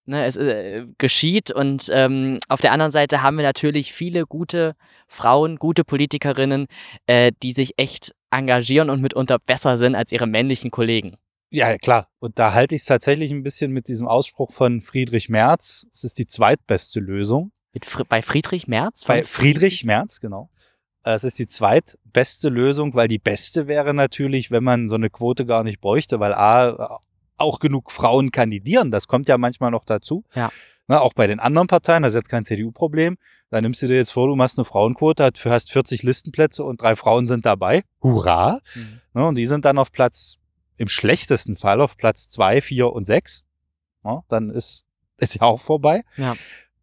[0.05, 1.49] ne, es, äh, geschieht.
[1.49, 4.75] Und ähm, auf der anderen Seite haben wir natürlich viele gute
[5.07, 6.67] Frauen, gute Politikerinnen,
[7.43, 11.17] die sich echt engagieren und mitunter besser sind als ihre männlichen Kollegen.
[11.51, 12.07] Ja, klar.
[12.19, 15.85] Und da halte ich es tatsächlich ein bisschen mit diesem Ausspruch von Friedrich Merz.
[15.93, 17.51] Es ist die zweitbeste Lösung.
[17.73, 19.03] Mit bei Friedrich Merz?
[19.05, 20.49] Bei Friedrich Merz, genau.
[21.03, 25.09] Äh, Es ist die zweitbeste Lösung, weil die beste wäre natürlich, wenn man so eine
[25.09, 26.99] Quote gar nicht bräuchte, weil A,
[27.37, 28.91] auch genug Frauen kandidieren.
[28.91, 30.23] Das kommt ja manchmal noch dazu.
[30.35, 30.51] Ja.
[30.87, 33.17] Na, auch bei den anderen Parteien, das ist jetzt kein CDU-Problem.
[33.49, 36.81] Da nimmst du dir jetzt vor, du machst eine Frauenquote, hast- hast 40 Listenplätze und
[36.81, 37.83] drei Frauen sind dabei.
[38.01, 38.59] Hurra!
[38.75, 39.01] Mhm.
[39.13, 40.37] Ne, und die sind dann auf Platz,
[40.77, 43.43] im schlechtesten Fall auf Platz zwei, vier und sechs.
[44.03, 44.85] Ja, dann ist,
[45.17, 46.03] ist ja auch vorbei.
[46.17, 46.35] Ja.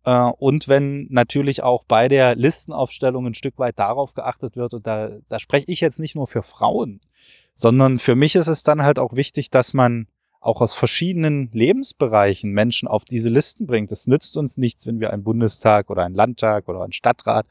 [0.04, 4.86] Äh, und wenn natürlich auch bei der Listenaufstellung ein Stück weit darauf geachtet wird, und
[4.86, 7.00] da, da spreche ich jetzt nicht nur für Frauen,
[7.54, 10.06] sondern für mich ist es dann halt auch wichtig, dass man
[10.40, 13.90] auch aus verschiedenen Lebensbereichen Menschen auf diese Listen bringt.
[13.90, 17.46] Es nützt uns nichts, wenn wir einen Bundestag oder einen Landtag oder einen Stadtrat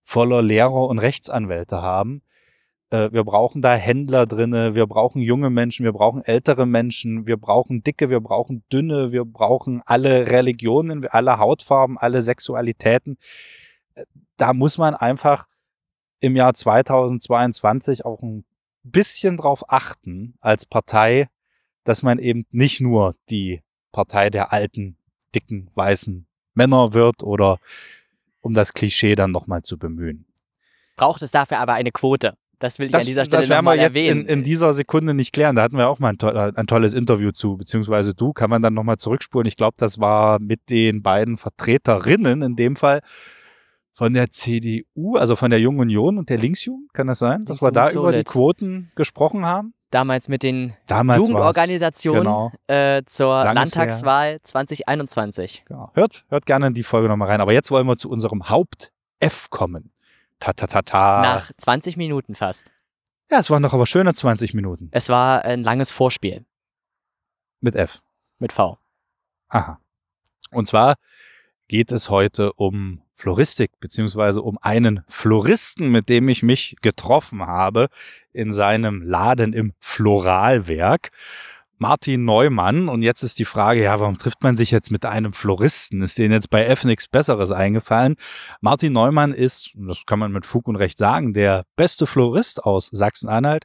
[0.00, 2.22] voller Lehrer und Rechtsanwälte haben.
[2.90, 7.36] Äh, Wir brauchen da Händler drinne, wir brauchen junge Menschen, wir brauchen ältere Menschen, wir
[7.36, 13.16] brauchen dicke, wir brauchen dünne, wir brauchen alle Religionen, alle Hautfarben, alle Sexualitäten.
[13.94, 14.04] Äh,
[14.36, 15.46] Da muss man einfach
[16.20, 18.44] im Jahr 2022 auch ein
[18.82, 21.28] bisschen drauf achten als Partei,
[21.84, 24.96] dass man eben nicht nur die Partei der alten,
[25.34, 27.58] dicken, weißen Männer wird oder
[28.40, 30.26] um das Klischee dann nochmal zu bemühen.
[30.96, 32.36] Braucht es dafür aber eine Quote?
[32.60, 34.20] Das will ich Das, an dieser Stelle das werden wir jetzt erwähnen.
[34.20, 35.56] in, in dieser Sekunde nicht klären.
[35.56, 38.62] Da hatten wir auch mal ein, to ein tolles Interview zu, beziehungsweise du, kann man
[38.62, 39.46] dann nochmal zurückspulen.
[39.48, 43.00] Ich glaube, das war mit den beiden Vertreterinnen in dem Fall
[43.92, 47.44] von der CDU, also von der Jungen Union und der Linksjugend, kann das sein?
[47.44, 48.24] Dass wir da über die.
[48.24, 49.74] Quoten gesprochen haben?
[49.90, 52.52] Damals mit den Damals Jugendorganisationen Genau.
[52.68, 55.64] äh, zur Langes Landtagswahl 2021.
[55.66, 55.90] Genau.
[55.94, 57.40] Hört, hört gerne in die Folge nochmal rein.
[57.40, 59.90] Aber jetzt wollen wir zu unserem Haupt-F kommen.
[60.40, 61.20] Ta ta ta ta.
[61.22, 62.72] Nach 20 Minuten fast.
[63.30, 66.44] Ja, es waren doch aber schöne 20 Minuten Es war ein langes Vorspiel
[67.60, 68.02] mit F.
[68.38, 68.78] mit V.
[69.48, 69.78] Aha.
[70.50, 70.96] Und zwar
[71.68, 77.88] geht es heute um Floristik, beziehungsweise um einen Floristen, mit dem ich mich getroffen habe
[78.32, 81.10] in seinem Laden im Floralwerk.
[81.80, 82.88] Martin Neumann.
[82.88, 86.02] Und jetzt ist die Frage, ja, warum trifft man sich jetzt mit einem Floristen?
[86.02, 88.16] Ist denen jetzt bei F nichts Besseres eingefallen?
[88.60, 92.88] Martin Neumann ist, das kann man mit Fug und Recht sagen, der beste Florist aus
[92.92, 93.64] Sachsen-Anhalt.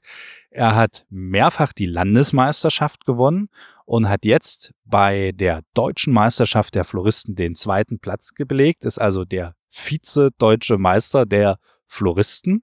[0.50, 3.50] Er hat mehrfach die Landesmeisterschaft gewonnen
[3.84, 9.26] und hat jetzt bei der deutschen Meisterschaft der Floristen den zweiten Platz belegt, ist also
[9.26, 12.62] der Vize-Deutsche Meister der Floristen.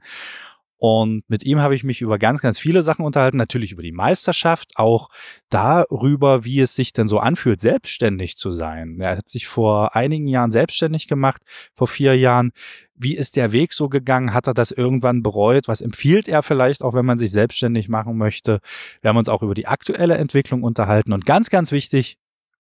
[0.85, 3.37] Und mit ihm habe ich mich über ganz, ganz viele Sachen unterhalten.
[3.37, 5.11] Natürlich über die Meisterschaft, auch
[5.49, 8.99] darüber, wie es sich denn so anfühlt, selbstständig zu sein.
[9.01, 11.43] Er hat sich vor einigen Jahren selbstständig gemacht,
[11.73, 12.51] vor vier Jahren.
[12.97, 14.35] Wie ist der Weg so gegangen?
[14.35, 15.69] Hat er das irgendwann bereut?
[15.69, 18.59] Was empfiehlt er vielleicht auch, wenn man sich selbstständig machen möchte?
[19.03, 22.17] Wir haben uns auch über die aktuelle Entwicklung unterhalten und ganz, ganz wichtig,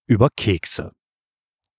[0.06, 0.92] über Kekse.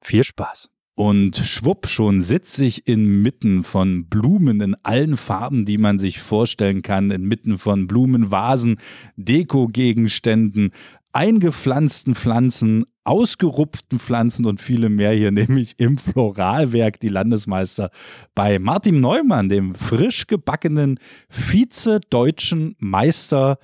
[0.01, 0.72] Viel Spaß.
[0.95, 6.83] Und schwupp, schon sitze ich inmitten von Blumen in allen Farben, die man sich vorstellen
[6.83, 8.77] kann, inmitten von Blumenvasen,
[9.15, 10.71] Dekogegenständen,
[11.11, 17.89] eingepflanzten Pflanzen, ausgerupften Pflanzen und viele mehr hier, nämlich im Floralwerk, die Landesmeister
[18.35, 23.57] bei Martin Neumann, dem frisch gebackenen Vize-deutschen Meister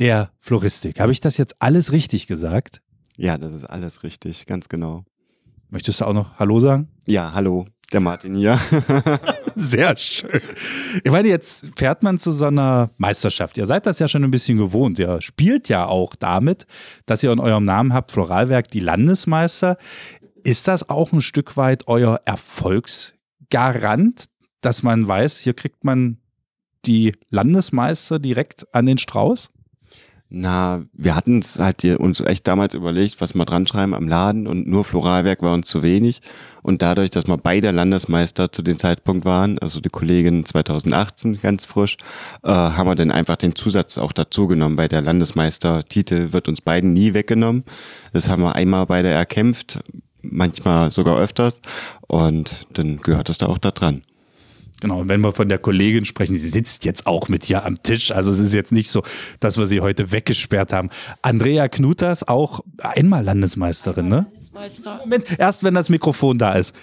[0.00, 0.98] der Floristik.
[0.98, 2.80] Habe ich das jetzt alles richtig gesagt?
[3.16, 5.04] Ja, das ist alles richtig, ganz genau.
[5.72, 6.88] Möchtest du auch noch Hallo sagen?
[7.06, 8.60] Ja, hallo, der Martin hier.
[9.56, 10.42] Sehr schön.
[11.02, 13.56] Ich meine, jetzt fährt man zu so einer Meisterschaft.
[13.56, 14.98] Ihr seid das ja schon ein bisschen gewohnt.
[14.98, 16.66] Ihr spielt ja auch damit,
[17.06, 19.78] dass ihr in eurem Namen habt, Floralwerk, die Landesmeister.
[20.44, 24.26] Ist das auch ein Stück weit euer Erfolgsgarant,
[24.60, 26.18] dass man weiß, hier kriegt man
[26.84, 29.50] die Landesmeister direkt an den Strauß?
[30.34, 34.46] Na, wir hatten es halt uns echt damals überlegt, was wir dran schreiben am Laden
[34.46, 36.22] und nur Floralwerk war uns zu wenig.
[36.62, 41.66] Und dadurch, dass wir beide Landesmeister zu dem Zeitpunkt waren, also die Kollegin 2018 ganz
[41.66, 41.98] frisch,
[42.44, 44.76] äh, haben wir dann einfach den Zusatz auch dazu genommen.
[44.76, 47.64] Bei der Landesmeistertitel wird uns beiden nie weggenommen.
[48.14, 49.80] Das haben wir einmal beide erkämpft,
[50.22, 51.60] manchmal sogar öfters.
[52.08, 54.02] Und dann gehört es da auch da dran.
[54.82, 57.80] Genau, und wenn wir von der Kollegin sprechen, sie sitzt jetzt auch mit hier am
[57.84, 58.10] Tisch.
[58.10, 59.04] Also es ist jetzt nicht so,
[59.38, 60.90] dass wir sie heute weggesperrt haben.
[61.22, 64.26] Andrea Knutas, auch einmal Landesmeisterin, ne?
[64.32, 64.98] Landesmeister.
[64.98, 66.74] Moment, erst wenn das Mikrofon da ist.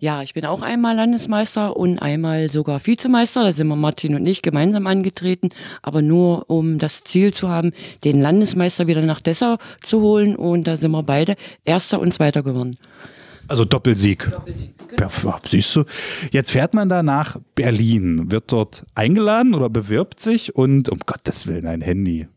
[0.00, 3.44] Ja, ich bin auch einmal Landesmeister und einmal sogar Vizemeister.
[3.44, 7.70] Da sind wir Martin und ich gemeinsam angetreten, aber nur um das Ziel zu haben,
[8.02, 10.34] den Landesmeister wieder nach Dessau zu holen.
[10.34, 12.78] Und da sind wir beide Erster und Zweiter geworden.
[13.48, 14.30] Also Doppelsieg.
[14.30, 15.38] Doppelsieg genau.
[15.46, 15.84] Siehst du,
[16.30, 21.46] jetzt fährt man da nach Berlin, wird dort eingeladen oder bewirbt sich und um Gottes
[21.46, 22.28] Willen ein Handy.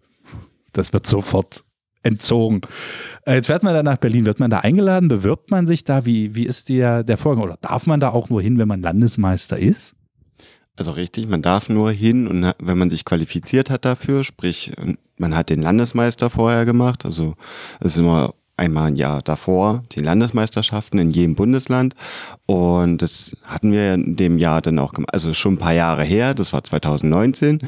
[0.74, 1.63] Das wird sofort
[2.04, 2.62] entzogen.
[3.26, 6.06] Äh, jetzt fährt man da nach Berlin, wird man da eingeladen, bewirbt man sich da?
[6.06, 7.43] Wie, wie ist der, der Vorgang?
[7.43, 9.93] Oder darf man da auch nur hin, wenn man Landesmeister ist?
[10.78, 14.71] Also richtig, man darf nur hin und wenn man sich qualifiziert hat dafür, sprich,
[15.17, 17.36] man hat den Landesmeister vorher gemacht, also
[17.82, 21.95] es ist immer einmal ein Jahr davor die Landesmeisterschaften in jedem Bundesland.
[22.45, 26.03] Und das hatten wir in dem Jahr dann auch gemacht, also schon ein paar Jahre
[26.03, 27.59] her, das war 2019.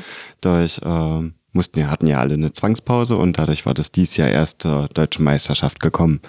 [0.42, 4.30] Dadurch äh, mussten wir, hatten ja alle eine Zwangspause und dadurch war das dieses Jahr
[4.30, 6.20] erst zur deutschen Meisterschaft gekommen.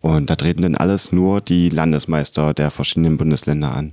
[0.00, 3.92] Und da treten dann alles nur die Landesmeister der verschiedenen Bundesländer an.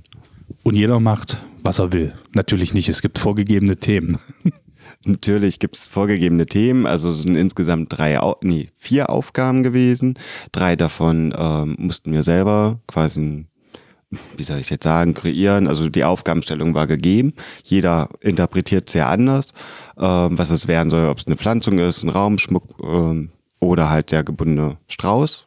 [0.62, 2.14] Und jeder macht, was er will.
[2.34, 4.18] Natürlich nicht, es gibt vorgegebene Themen.
[5.04, 10.18] Natürlich gibt es vorgegebene Themen, also sind insgesamt drei, nee, vier Aufgaben gewesen.
[10.52, 13.46] Drei davon ähm, mussten wir selber quasi,
[14.36, 15.68] wie soll ich jetzt sagen, kreieren.
[15.68, 17.32] Also die Aufgabenstellung war gegeben.
[17.64, 19.52] Jeder interpretiert sehr anders,
[19.98, 23.30] ähm, was es werden soll, ob es eine Pflanzung ist, ein Raumschmuck ähm,
[23.60, 25.46] oder halt der gebundene Strauß.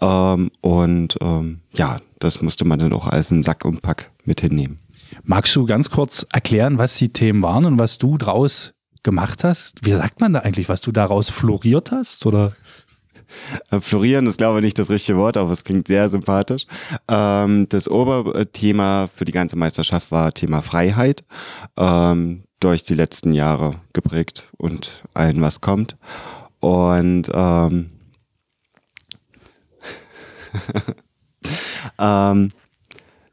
[0.00, 4.40] Ähm, und ähm, ja, das musste man dann auch als einen Sack und Pack mit
[4.40, 4.80] hinnehmen.
[5.22, 9.84] Magst du ganz kurz erklären, was die Themen waren und was du draus gemacht hast?
[9.84, 12.26] Wie sagt man da eigentlich, was du daraus floriert hast?
[12.26, 12.52] Oder?
[13.70, 16.66] Äh, florieren ist, glaube ich, nicht das richtige Wort, aber es klingt sehr sympathisch.
[17.08, 21.24] Ähm, das Oberthema für die ganze Meisterschaft war Thema Freiheit.
[21.76, 25.96] Ähm, durch die letzten Jahre geprägt und allen, was kommt.
[26.60, 27.90] Und ähm,
[31.98, 32.52] ähm,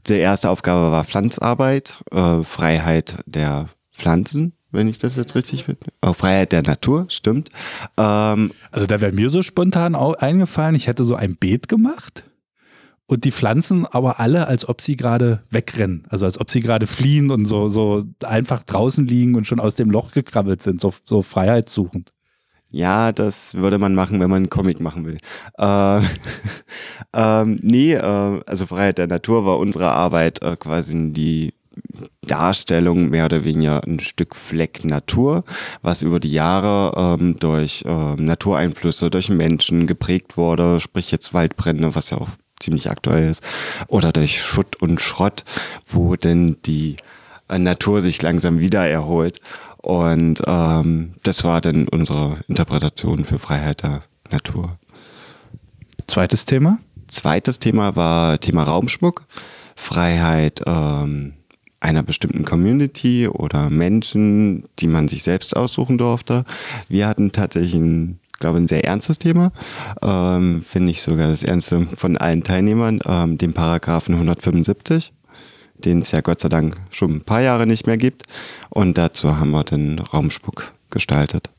[0.07, 5.87] die erste Aufgabe war Pflanzarbeit, äh, Freiheit der Pflanzen wenn ich das jetzt richtig finde.
[6.01, 7.49] Oh, Freiheit der Natur, stimmt.
[7.97, 12.23] Ähm, also da wäre mir so spontan auch eingefallen, ich hätte so ein Beet gemacht
[13.07, 16.03] und die Pflanzen aber alle, als ob sie gerade wegrennen.
[16.09, 19.75] Also als ob sie gerade fliehen und so, so einfach draußen liegen und schon aus
[19.75, 22.11] dem Loch gekrabbelt sind, so, so freiheitssuchend.
[22.69, 25.17] Ja, das würde man machen, wenn man einen Comic machen will.
[25.57, 26.01] Äh,
[27.13, 31.53] ähm, nee, äh, also Freiheit der Natur war unsere Arbeit, äh, quasi die
[32.21, 35.43] Darstellung mehr oder weniger ein Stück Fleck Natur,
[35.81, 41.95] was über die Jahre ähm, durch ähm, Natureinflüsse, durch Menschen geprägt wurde, sprich jetzt Waldbrände,
[41.95, 43.43] was ja auch ziemlich aktuell ist,
[43.87, 45.43] oder durch Schutt und Schrott,
[45.85, 46.97] wo denn die
[47.49, 49.39] äh, Natur sich langsam wieder erholt.
[49.77, 54.77] Und ähm, das war dann unsere Interpretation für Freiheit der Natur.
[56.07, 56.79] Zweites Thema?
[57.07, 59.25] Zweites Thema war Thema Raumschmuck.
[59.75, 61.36] Freiheit ähm,
[61.79, 66.43] einer bestimmten Community oder Menschen, die man sich selbst aussuchen durfte.
[66.89, 69.51] Wir hatten tatsächlich ein, glaube ein sehr ernstes Thema,
[70.01, 75.13] ähm, finde ich sogar das ernste von allen Teilnehmern, ähm, den Paragraphen 175
[75.83, 78.23] den es ja Gott sei Dank schon ein paar Jahre nicht mehr gibt.
[78.69, 81.49] Und dazu haben wir den Raumspuck gestaltet.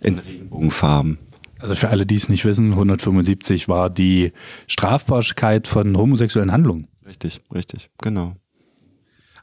[0.00, 1.18] In Regenbogenfarben.
[1.58, 4.32] Also für alle, die es nicht wissen, 175 war die
[4.66, 6.88] Strafbarkeit von homosexuellen Handlungen.
[7.06, 8.36] Richtig, richtig, genau.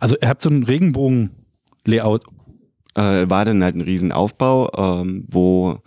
[0.03, 2.25] Also ihr habt so ein Regenbogen-Layout.
[2.95, 5.79] Äh, war dann halt ein Riesenaufbau, ähm, wo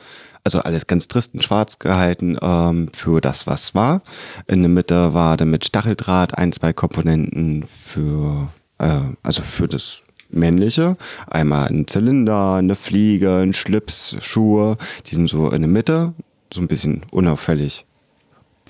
[0.43, 4.01] also alles ganz trist und schwarz gehalten ähm, für das, was war.
[4.47, 8.49] In der Mitte war dann mit Stacheldraht ein, zwei Komponenten für,
[8.79, 10.01] äh, also für das
[10.31, 10.97] männliche.
[11.27, 16.15] Einmal ein Zylinder, eine Fliege, ein Schlips, Schuhe, die sind so in der Mitte,
[16.55, 17.85] so ein bisschen unauffällig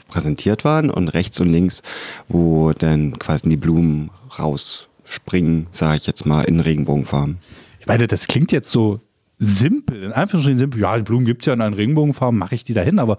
[0.09, 1.83] präsentiert waren und rechts und links,
[2.27, 4.11] wo dann quasi die Blumen
[5.07, 7.39] rausspringen, sage ich jetzt mal, in Regenbogenfarben.
[7.81, 9.01] Ich meine, das klingt jetzt so
[9.39, 10.81] simpel, in Anführungsstrichen simpel.
[10.81, 13.17] Ja, die Blumen gibt es ja in allen Regenbogenfarben, mache ich die dahin, aber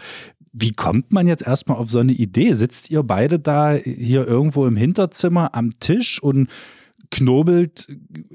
[0.52, 2.54] wie kommt man jetzt erstmal auf so eine Idee?
[2.54, 6.50] Sitzt ihr beide da hier irgendwo im Hinterzimmer am Tisch und
[7.12, 7.88] knobelt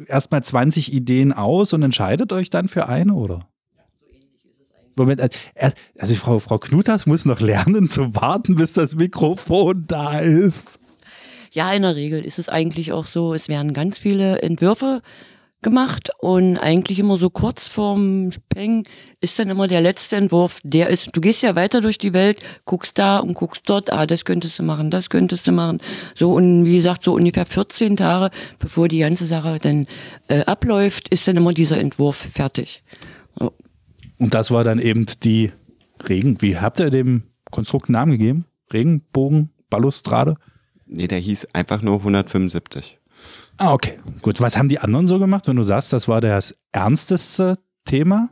[0.07, 3.49] erstmal 20 Ideen aus und entscheidet euch dann für eine, oder?
[4.97, 5.21] Moment,
[5.99, 10.79] also Frau, Frau Knutas muss noch lernen zu warten, bis das Mikrofon da ist.
[11.53, 15.03] Ja, in der Regel ist es eigentlich auch so, es werden ganz viele Entwürfe
[15.61, 18.85] gemacht und eigentlich immer so kurz vorm Peng
[19.21, 22.41] ist dann immer der letzte Entwurf, der ist, du gehst ja weiter durch die Welt,
[22.65, 25.81] guckst da und guckst dort, ah, das könntest du machen, das könntest du machen.
[26.15, 29.87] So und wie gesagt, so ungefähr 14 Tage, bevor die ganze Sache dann
[30.29, 32.83] äh, abläuft, ist dann immer dieser Entwurf fertig.
[33.38, 33.53] So.
[34.19, 35.53] Und das war dann eben die
[36.09, 38.47] Regen, wie habt ihr dem Konstrukt einen Namen gegeben?
[38.73, 40.37] Regenbogen, Balustrade?
[40.94, 42.98] Nee, der hieß einfach nur 175.
[43.57, 43.98] Ah, okay.
[44.20, 48.28] Gut, was haben die anderen so gemacht, wenn du sagst, das war das ernsteste Thema?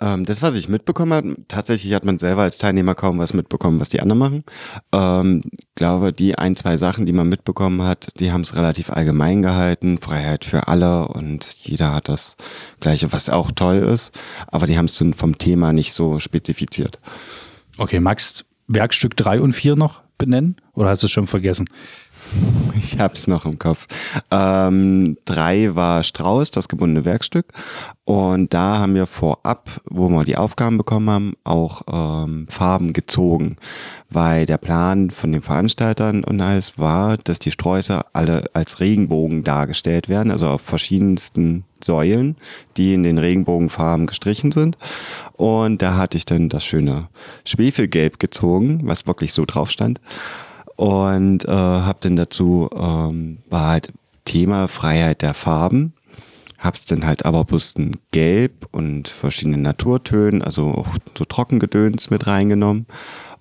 [0.00, 3.80] Ähm, das, was ich mitbekommen habe, tatsächlich hat man selber als Teilnehmer kaum was mitbekommen,
[3.80, 4.44] was die anderen machen.
[4.92, 5.42] Ähm,
[5.74, 9.98] glaube, die ein, zwei Sachen, die man mitbekommen hat, die haben es relativ allgemein gehalten.
[9.98, 12.36] Freiheit für alle und jeder hat das
[12.80, 14.10] Gleiche, was auch toll ist.
[14.48, 16.98] Aber die haben es vom Thema nicht so spezifiziert.
[17.78, 20.56] Okay, magst Werkstück 3 und 4 noch benennen?
[20.74, 21.66] Oder hast du es schon vergessen?
[22.76, 23.86] Ich hab's noch im Kopf.
[24.30, 27.46] Ähm, drei war Strauß, das gebundene Werkstück.
[28.04, 33.56] Und da haben wir vorab, wo wir die Aufgaben bekommen haben, auch ähm, Farben gezogen.
[34.10, 39.44] Weil der Plan von den Veranstaltern und alles war, dass die Sträuße alle als Regenbogen
[39.44, 42.36] dargestellt werden, also auf verschiedensten Säulen,
[42.76, 44.76] die in den Regenbogenfarben gestrichen sind.
[45.36, 47.08] Und da hatte ich dann das schöne
[47.44, 50.00] Schwefelgelb gezogen, was wirklich so drauf stand
[50.76, 53.92] und äh, habe dann dazu ähm, war halt
[54.24, 55.94] Thema Freiheit der Farben.
[56.58, 62.26] Hab's dann halt aber bloß ein Gelb und verschiedene Naturtönen, also auch so Trockengedöns mit
[62.26, 62.86] reingenommen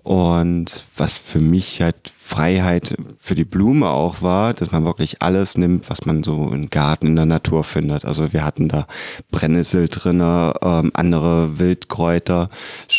[0.03, 5.57] und was für mich halt Freiheit für die Blume auch war, dass man wirklich alles
[5.57, 8.03] nimmt, was man so im Garten in der Natur findet.
[8.03, 8.85] Also wir hatten da
[9.31, 12.49] Brennnessel drinne, ähm, andere Wildkräuter,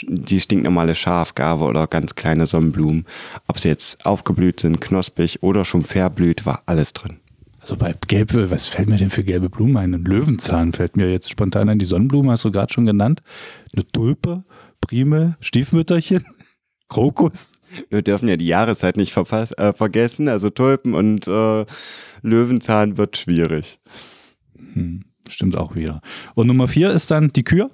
[0.07, 3.05] die stinknormale Schafgarbe oder ganz kleine Sonnenblumen.
[3.49, 7.19] Ob sie jetzt aufgeblüht sind, knospig oder schon verblüht, war alles drin.
[7.61, 9.95] Also bei Gelb, was fällt mir denn für gelbe Blumen ein?
[9.95, 11.79] Ein Löwenzahn fällt mir jetzt spontan ein.
[11.79, 13.23] Die Sonnenblume hast du gerade schon genannt.
[13.75, 14.45] Eine Tulpe,
[14.83, 16.25] Primel, Stiefmütterchen.
[16.89, 17.53] Krokus.
[17.89, 20.29] Wir dürfen ja die Jahreszeit nicht äh, vergessen.
[20.29, 21.65] Also Tulpen und äh,
[22.23, 23.81] Löwenzahn wird schwierig.
[24.57, 26.01] Hm, stimmt auch wieder.
[26.35, 27.71] Und Nummer vier ist dann die Kür?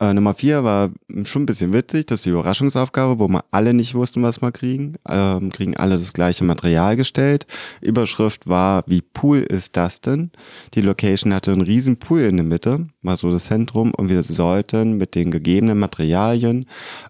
[0.00, 0.90] Äh, Nummer vier war
[1.24, 4.52] schon ein bisschen witzig, das ist die Überraschungsaufgabe, wo wir alle nicht wussten, was wir
[4.52, 4.94] kriegen.
[5.08, 7.46] Ähm, kriegen alle das gleiche Material gestellt.
[7.80, 10.30] Überschrift war, wie Pool ist das denn?
[10.74, 14.22] Die Location hatte einen riesen Pool in der Mitte, war so das Zentrum und wir
[14.22, 16.66] sollten mit den gegebenen Materialien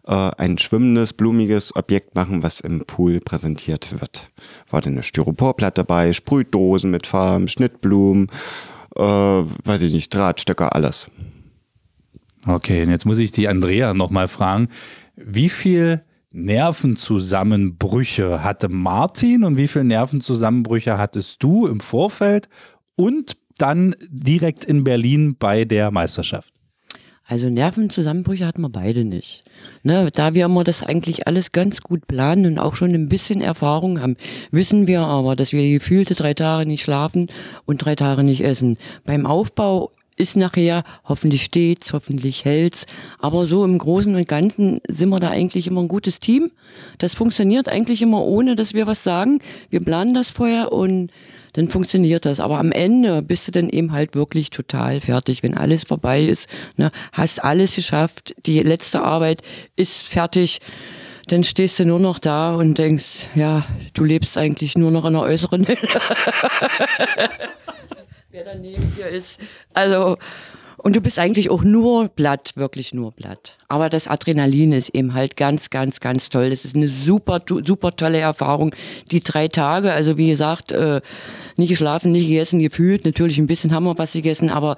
[0.07, 4.31] äh, ein schwimmendes, blumiges Objekt machen, was im Pool präsentiert wird.
[4.71, 8.29] War dann eine Styroporplatte dabei, Sprühdosen mit Farben, Schnittblumen,
[8.97, 11.11] äh, weiß ich nicht, Drahtstöcker, alles.
[12.49, 14.69] Okay, und jetzt muss ich die Andrea nochmal fragen,
[15.17, 22.49] wie viel Nervenzusammenbrüche hatte Martin und wie viele Nervenzusammenbrüche hattest du im Vorfeld
[22.97, 26.55] und dann direkt in Berlin bei der Meisterschaft?
[27.27, 29.45] Also Nervenzusammenbrüche hatten wir beide nicht.
[29.83, 33.43] Ne, da wir immer das eigentlich alles ganz gut planen und auch schon ein bisschen
[33.43, 34.17] Erfahrung haben,
[34.51, 37.27] wissen wir aber, dass wir gefühlte drei Tage nicht schlafen
[37.67, 38.79] und drei Tage nicht essen.
[39.05, 42.87] Beim Aufbau ist nachher, hoffentlich steht's, hoffentlich hält's.
[43.19, 46.51] Aber so im Großen und Ganzen sind wir da eigentlich immer ein gutes Team.
[46.99, 49.41] Das funktioniert eigentlich immer ohne, dass wir was sagen.
[49.71, 51.11] Wir planen das vorher und
[51.55, 52.41] dann funktioniert das.
[52.41, 56.49] Aber am Ende bist du dann eben halt wirklich total fertig, wenn alles vorbei ist.
[56.77, 56.91] Ne?
[57.13, 59.43] Hast alles geschafft, die letzte Arbeit
[59.77, 60.61] ist fertig.
[61.29, 65.13] Dann stehst du nur noch da und denkst, ja, du lebst eigentlich nur noch in
[65.13, 65.67] der äußeren
[68.39, 68.45] Hülle.
[68.45, 69.41] Wer da neben dir ist.
[69.75, 70.17] Also,
[70.79, 73.57] und du bist eigentlich auch nur platt, wirklich nur platt.
[73.67, 76.51] Aber das Adrenalin ist eben halt ganz, ganz, ganz toll.
[76.51, 78.75] Das ist eine super, super tolle Erfahrung.
[79.11, 81.01] Die drei Tage, also wie gesagt, äh,
[81.57, 83.05] nicht geschlafen, nicht gegessen, gefühlt.
[83.05, 84.77] Natürlich ein bisschen haben wir was gegessen, aber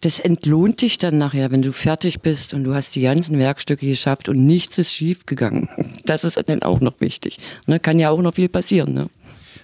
[0.00, 3.86] das entlohnt dich dann nachher, wenn du fertig bist und du hast die ganzen Werkstücke
[3.86, 5.68] geschafft und nichts ist schief gegangen.
[6.04, 7.38] Das ist dann auch noch wichtig.
[7.66, 8.92] Ne, kann ja auch noch viel passieren.
[8.92, 9.08] Ne?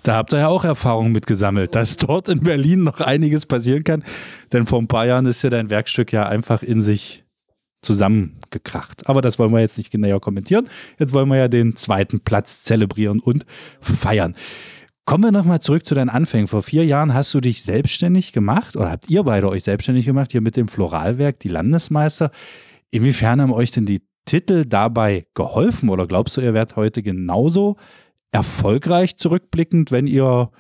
[0.03, 4.05] Da habt ihr ja auch Erfahrungen mitgesammelt, dass dort in Berlin noch einiges passieren kann.
[4.53, 7.25] Denn vor ein paar Jahren ist ja dein Werkstück ja einfach in sich
[7.83, 9.09] zusammengekracht.
[9.09, 10.69] Aber das wollen wir jetzt nicht näher kommentieren.
[10.99, 13.47] Jetzt wollen wir ja den zweiten Platz zelebrieren und
[13.81, 14.35] feiern.
[15.05, 16.49] Kommen wir nochmal zurück zu deinen Anfängen.
[16.49, 20.33] Vor vier Jahren hast du dich selbstständig gemacht oder habt ihr beide euch selbstständig gemacht,
[20.33, 22.31] hier mit dem Floralwerk, die Landesmeister.
[22.91, 27.77] Inwiefern haben euch denn die Titel dabei geholfen oder glaubst du, ihr werdet heute genauso
[28.33, 30.51] erfolgreich zurückblickend, wenn ihr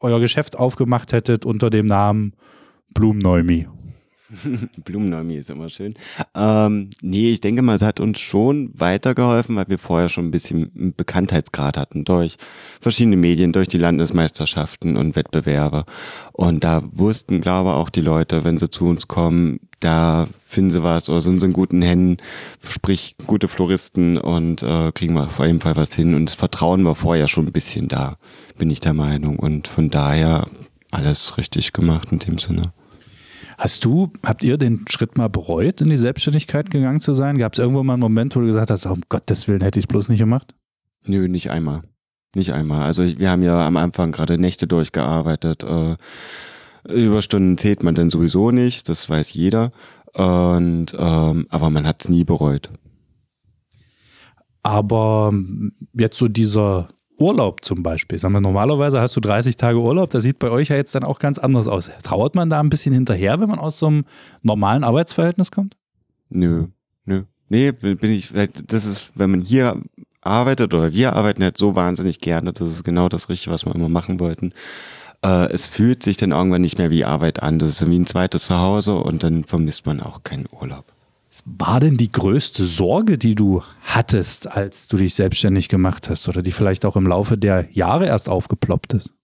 [0.00, 2.34] euer Geschäft aufgemacht hättet unter dem Namen
[2.90, 3.68] Blumenneumi?
[4.84, 5.94] Blumenneumi ist immer schön.
[6.34, 10.30] Ähm, nee, ich denke mal, es hat uns schon weitergeholfen, weil wir vorher schon ein
[10.30, 12.36] bisschen Bekanntheitsgrad hatten durch
[12.80, 15.84] verschiedene Medien, durch die Landesmeisterschaften und Wettbewerbe.
[16.32, 20.70] Und da wussten, glaube ich, auch die Leute, wenn sie zu uns kommen, da finden
[20.70, 22.16] sie was oder sind sie in guten Händen,
[22.66, 26.14] sprich gute Floristen und äh, kriegen wir auf jeden Fall was hin.
[26.14, 28.16] Und das Vertrauen war vorher schon ein bisschen da,
[28.58, 29.38] bin ich der Meinung.
[29.38, 30.46] Und von daher
[30.90, 32.72] alles richtig gemacht in dem Sinne.
[33.58, 37.38] Hast du, habt ihr den Schritt mal bereut, in die Selbstständigkeit gegangen zu sein?
[37.38, 39.84] Gab es irgendwo mal einen Moment, wo du gesagt hast, um Gottes Willen hätte ich
[39.84, 40.54] es bloß nicht gemacht?
[41.06, 41.82] Nö, nicht einmal.
[42.34, 42.82] Nicht einmal.
[42.82, 45.64] Also wir haben ja am Anfang gerade Nächte durchgearbeitet.
[45.64, 45.96] Äh,
[46.92, 49.72] Überstunden zählt man dann sowieso nicht, das weiß jeder.
[50.12, 52.70] Und ähm, aber man hat es nie bereut.
[54.62, 55.32] Aber
[55.94, 56.88] jetzt so dieser
[57.18, 58.18] Urlaub zum Beispiel.
[58.18, 61.04] Sagen wir, normalerweise hast du 30 Tage Urlaub, das sieht bei euch ja jetzt dann
[61.04, 61.90] auch ganz anders aus.
[62.02, 64.04] Trauert man da ein bisschen hinterher, wenn man aus so einem
[64.42, 65.76] normalen Arbeitsverhältnis kommt?
[66.28, 66.66] Nö,
[67.04, 67.22] nö.
[67.48, 68.32] Nee, bin ich,
[68.66, 69.80] das ist, wenn man hier
[70.20, 73.74] arbeitet oder wir arbeiten halt so wahnsinnig gerne, das ist genau das Richtige, was wir
[73.74, 74.52] immer machen wollten.
[75.22, 77.60] Äh, es fühlt sich dann irgendwann nicht mehr wie Arbeit an.
[77.60, 80.95] Das ist wie ein zweites Zuhause und dann vermisst man auch keinen Urlaub
[81.46, 86.42] war denn die größte Sorge, die du hattest, als du dich selbstständig gemacht hast oder
[86.42, 89.14] die vielleicht auch im Laufe der Jahre erst aufgeploppt ist?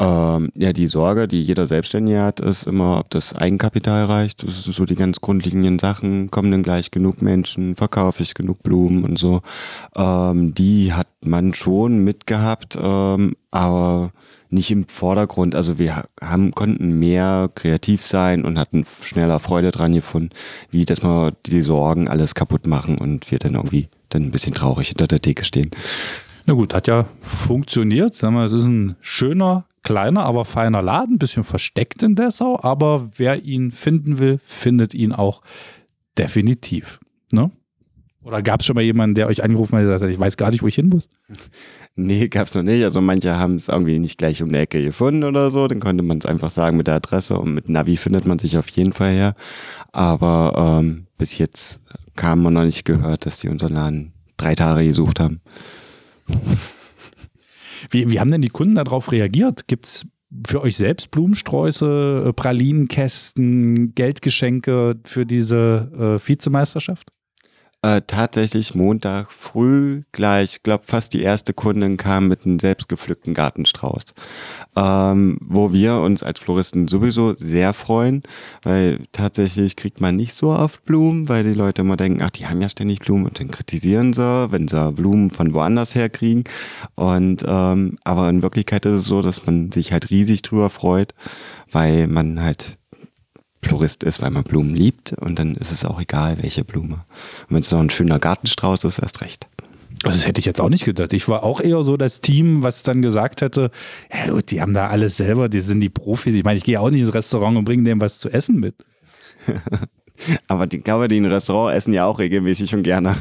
[0.00, 4.42] Ähm, ja, die Sorge, die jeder Selbstständige hat, ist immer, ob das Eigenkapital reicht.
[4.42, 6.32] Das sind so die ganz grundlegenden Sachen.
[6.32, 7.76] Kommen denn gleich genug Menschen?
[7.76, 9.42] Verkaufe ich genug Blumen und so?
[9.94, 14.10] Ähm, die hat man schon mitgehabt, ähm, aber
[14.50, 15.54] nicht im Vordergrund.
[15.54, 20.30] Also wir haben, konnten mehr kreativ sein und hatten schneller Freude dran gefunden,
[20.70, 24.54] wie dass wir die Sorgen alles kaputt machen und wir dann irgendwie dann ein bisschen
[24.54, 25.70] traurig hinter der Theke stehen.
[26.46, 28.14] Na gut, hat ja funktioniert.
[28.14, 33.10] Sagen wir, es ist ein schöner, kleiner, aber feiner Laden, bisschen versteckt in Dessau, aber
[33.16, 35.42] wer ihn finden will, findet ihn auch
[36.18, 36.98] definitiv.
[37.32, 37.50] Ne?
[38.22, 40.36] Oder gab es schon mal jemanden, der euch angerufen hat und gesagt hat, ich weiß
[40.36, 41.08] gar nicht, wo ich hin muss?
[41.96, 42.82] Nee, gab's noch nicht.
[42.82, 45.68] Also manche haben es irgendwie nicht gleich um die Ecke gefunden oder so.
[45.68, 48.58] Dann konnte man es einfach sagen mit der Adresse und mit Navi findet man sich
[48.58, 49.36] auf jeden Fall her.
[49.92, 51.80] Aber ähm, bis jetzt
[52.16, 55.40] kam man noch nicht gehört, dass die unseren Laden drei Tage gesucht haben.
[57.90, 59.66] Wie, wie haben denn die Kunden darauf reagiert?
[59.68, 60.06] Gibt es
[60.46, 67.10] für euch selbst Blumensträuße, äh, Pralinenkästen, Geldgeschenke für diese äh, Vizemeisterschaft?
[67.84, 74.14] Äh, tatsächlich Montag früh gleich, glaube fast die erste Kundin kam mit einem selbstgepflückten Gartenstrauß,
[74.74, 78.22] ähm, wo wir uns als Floristen sowieso sehr freuen,
[78.62, 82.46] weil tatsächlich kriegt man nicht so oft Blumen, weil die Leute immer denken, ach, die
[82.46, 86.44] haben ja ständig Blumen und dann kritisieren sie, wenn sie Blumen von woanders her kriegen.
[86.94, 91.12] Und ähm, aber in Wirklichkeit ist es so, dass man sich halt riesig drüber freut,
[91.70, 92.78] weil man halt
[93.64, 97.04] Florist ist, weil man Blumen liebt und dann ist es auch egal, welche Blume.
[97.48, 99.48] Und wenn es noch ein schöner Gartenstrauß ist, erst recht.
[100.04, 101.12] Also das hätte ich jetzt auch nicht gedacht.
[101.14, 103.70] Ich war auch eher so das Team, was dann gesagt hätte,
[104.12, 106.34] ja gut, die haben da alles selber, die sind die Profis.
[106.34, 108.74] Ich meine, ich gehe auch nicht ins Restaurant und bringe dem was zu essen mit.
[110.46, 113.16] Aber die, glaube, die in Restaurant essen ja auch regelmäßig und gerne.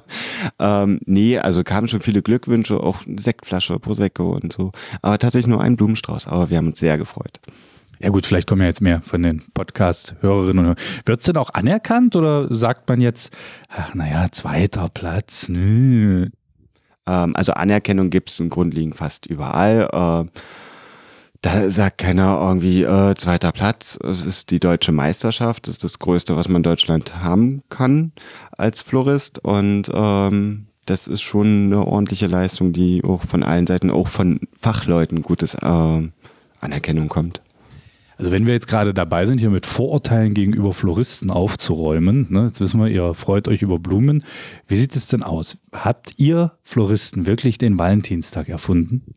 [0.58, 4.72] ähm, nee, also kamen schon viele Glückwünsche, auch Sektflasche, Prosecco und so.
[5.02, 6.28] Aber tatsächlich nur ein Blumenstrauß.
[6.28, 7.40] Aber wir haben uns sehr gefreut.
[8.00, 10.76] Ja gut, vielleicht kommen ja jetzt mehr von den Podcast-Hörerinnen.
[11.04, 13.36] Wird es denn auch anerkannt oder sagt man jetzt,
[13.68, 16.28] ach naja, zweiter Platz, nö.
[17.06, 19.88] Ähm, also Anerkennung gibt es im Grundlegend fast überall.
[19.92, 20.30] Äh,
[21.40, 25.98] da sagt keiner irgendwie, äh, zweiter Platz, es ist die deutsche Meisterschaft, das ist das
[25.98, 28.12] Größte, was man in Deutschland haben kann
[28.56, 29.38] als Florist.
[29.44, 34.40] Und ähm, das ist schon eine ordentliche Leistung, die auch von allen Seiten, auch von
[34.60, 36.08] Fachleuten gutes äh,
[36.60, 37.40] Anerkennung kommt.
[38.18, 42.60] Also wenn wir jetzt gerade dabei sind, hier mit Vorurteilen gegenüber Floristen aufzuräumen, ne, jetzt
[42.60, 44.24] wissen wir, ihr freut euch über Blumen.
[44.66, 45.56] Wie sieht es denn aus?
[45.72, 49.14] Habt ihr Floristen wirklich den Valentinstag erfunden?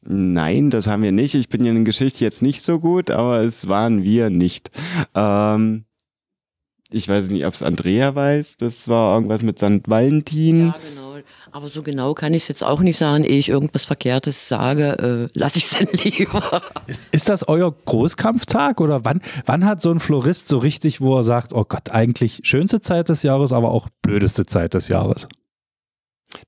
[0.00, 1.34] Nein, das haben wir nicht.
[1.34, 4.70] Ich bin ja in Geschichte jetzt nicht so gut, aber es waren wir nicht.
[5.14, 5.84] Ähm,
[6.90, 8.56] ich weiß nicht, ob es Andrea weiß.
[8.56, 9.86] Das war irgendwas mit St.
[9.86, 10.68] Valentin.
[10.68, 11.18] Ja, genau.
[11.52, 13.24] Aber so genau kann ich es jetzt auch nicht sagen.
[13.24, 16.62] Ehe ich irgendwas Verkehrtes sage, äh, lasse ich es dann lieber.
[16.86, 21.16] Ist, ist das euer Großkampftag oder wann, wann hat so ein Florist so richtig, wo
[21.16, 25.28] er sagt, oh Gott, eigentlich schönste Zeit des Jahres, aber auch blödeste Zeit des Jahres?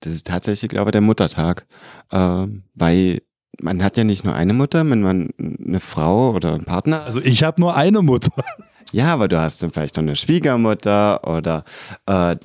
[0.00, 1.66] Das ist tatsächlich, glaube ich, der Muttertag.
[2.12, 3.20] Ähm, weil
[3.60, 7.02] man hat ja nicht nur eine Mutter, wenn man eine Frau oder einen Partner.
[7.04, 8.44] Also ich habe nur eine Mutter.
[8.92, 11.64] Ja, aber du hast dann vielleicht noch eine Schwiegermutter oder
[12.06, 12.36] äh,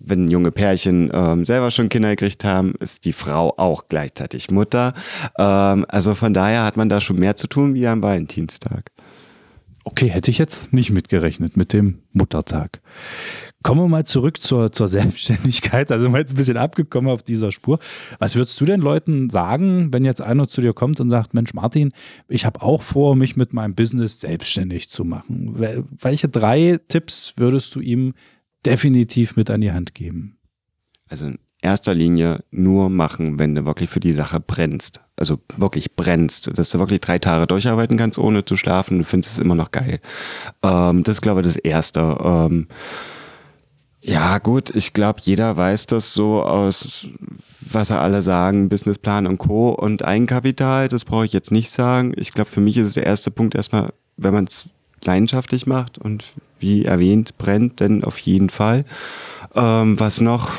[0.00, 4.94] wenn junge Pärchen ähm, selber schon Kinder gekriegt haben, ist die Frau auch gleichzeitig Mutter.
[5.38, 8.90] Ähm, also von daher hat man da schon mehr zu tun wie am Valentinstag.
[9.84, 12.80] Okay, hätte ich jetzt nicht mitgerechnet mit dem Muttertag.
[13.62, 15.92] Kommen wir mal zurück zur, zur Selbstständigkeit.
[15.92, 17.78] Also wir jetzt ein bisschen abgekommen auf dieser Spur.
[18.18, 21.52] Was würdest du den Leuten sagen, wenn jetzt einer zu dir kommt und sagt, Mensch
[21.52, 21.92] Martin,
[22.28, 25.54] ich habe auch vor, mich mit meinem Business selbstständig zu machen.
[26.00, 28.14] Welche drei Tipps würdest du ihm
[28.66, 30.38] definitiv mit an die Hand geben?
[31.08, 35.02] Also in erster Linie nur machen, wenn du wirklich für die Sache brennst.
[35.16, 38.98] Also wirklich brennst, dass du wirklich drei Tage durcharbeiten kannst, ohne zu schlafen.
[38.98, 40.00] Du findest es immer noch geil.
[40.62, 42.16] Ähm, das ist, glaube ich, das Erste.
[42.22, 42.68] Ähm,
[44.02, 47.06] ja, gut, ich glaube, jeder weiß das so aus,
[47.60, 49.70] was er alle sagen, Businessplan und Co.
[49.70, 52.14] und Eigenkapital, das brauche ich jetzt nicht sagen.
[52.16, 54.66] Ich glaube, für mich ist der erste Punkt erstmal, wenn man es
[55.04, 56.24] leidenschaftlich macht und
[56.58, 58.84] wie erwähnt, brennt, denn auf jeden Fall.
[59.54, 60.52] Ähm, was noch?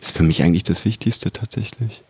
[0.00, 2.02] Ist für mich eigentlich das Wichtigste tatsächlich.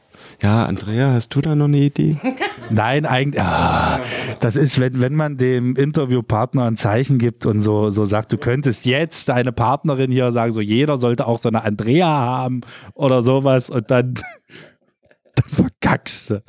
[0.42, 2.16] Ja, Andrea, hast du da noch eine Idee?
[2.70, 3.42] Nein, eigentlich.
[3.42, 4.00] Ah,
[4.38, 8.38] das ist, wenn, wenn man dem Interviewpartner ein Zeichen gibt und so, so sagt, du
[8.38, 12.62] könntest jetzt deine Partnerin hier sagen, so jeder sollte auch so eine Andrea haben
[12.94, 14.14] oder sowas und dann,
[15.34, 16.42] dann verkackst du.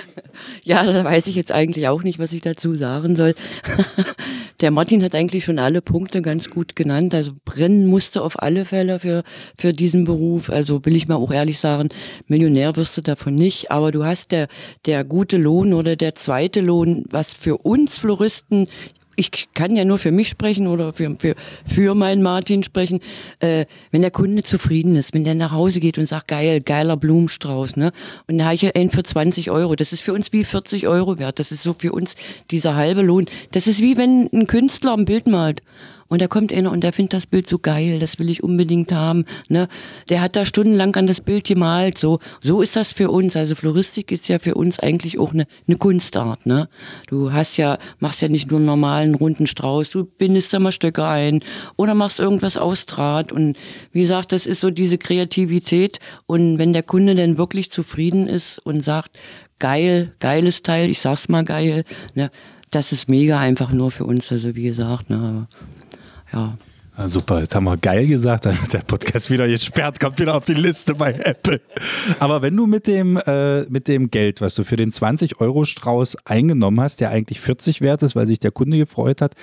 [0.64, 3.34] Ja, da weiß ich jetzt eigentlich auch nicht, was ich dazu sagen soll.
[4.60, 7.14] Der Martin hat eigentlich schon alle Punkte ganz gut genannt.
[7.14, 9.24] Also brennen musste auf alle Fälle für,
[9.58, 10.50] für diesen Beruf.
[10.50, 11.88] Also will ich mal auch ehrlich sagen,
[12.26, 13.72] Millionär wirst du davon nicht.
[13.72, 14.46] Aber du hast der,
[14.86, 18.68] der gute Lohn oder der zweite Lohn, was für uns Floristen
[19.16, 21.34] ich kann ja nur für mich sprechen oder für, für,
[21.66, 23.00] für meinen Martin sprechen,
[23.40, 26.96] äh, wenn der Kunde zufrieden ist, wenn der nach Hause geht und sagt, geil, geiler
[26.96, 27.92] Blumenstrauß, ne?
[28.26, 29.76] Und da habe ich einen für 20 Euro.
[29.76, 31.38] Das ist für uns wie 40 Euro wert.
[31.38, 32.14] Das ist so für uns
[32.50, 33.26] dieser halbe Lohn.
[33.52, 35.62] Das ist wie wenn ein Künstler ein Bild malt
[36.12, 38.92] und da kommt einer und der findet das Bild so geil, das will ich unbedingt
[38.92, 39.24] haben.
[39.48, 39.66] Ne?
[40.10, 41.96] Der hat da stundenlang an das Bild gemalt.
[41.96, 43.34] So, so ist das für uns.
[43.34, 46.44] Also Floristik ist ja für uns eigentlich auch eine, eine Kunstart.
[46.44, 46.68] Ne?
[47.06, 50.70] Du hast ja, machst ja nicht nur einen normalen runden Strauß, du bindest da mal
[50.70, 51.40] Stöcke ein
[51.76, 53.32] oder machst irgendwas aus Draht.
[53.32, 53.56] Und
[53.92, 55.98] wie gesagt, das ist so diese Kreativität.
[56.26, 59.18] Und wenn der Kunde dann wirklich zufrieden ist und sagt,
[59.60, 62.30] geil, geiles Teil, ich sag's mal geil, ne?
[62.70, 64.30] das ist mega einfach nur für uns.
[64.30, 65.46] Also wie gesagt, ne?
[66.32, 66.56] Ja.
[66.94, 70.34] Ah, super, jetzt haben wir geil gesagt, dann wird der Podcast wieder gesperrt, kommt wieder
[70.34, 71.62] auf die Liste bei Apple.
[72.20, 76.80] Aber wenn du mit dem, äh, mit dem Geld, was du für den 20-Euro-Strauß eingenommen
[76.80, 79.34] hast, der eigentlich 40 wert ist, weil sich der Kunde gefreut hat,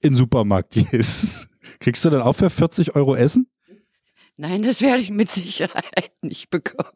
[0.00, 1.48] in den Supermarkt gehst,
[1.80, 3.46] kriegst du dann auch für 40 Euro Essen?
[4.38, 6.90] Nein, das werde ich mit Sicherheit nicht bekommen.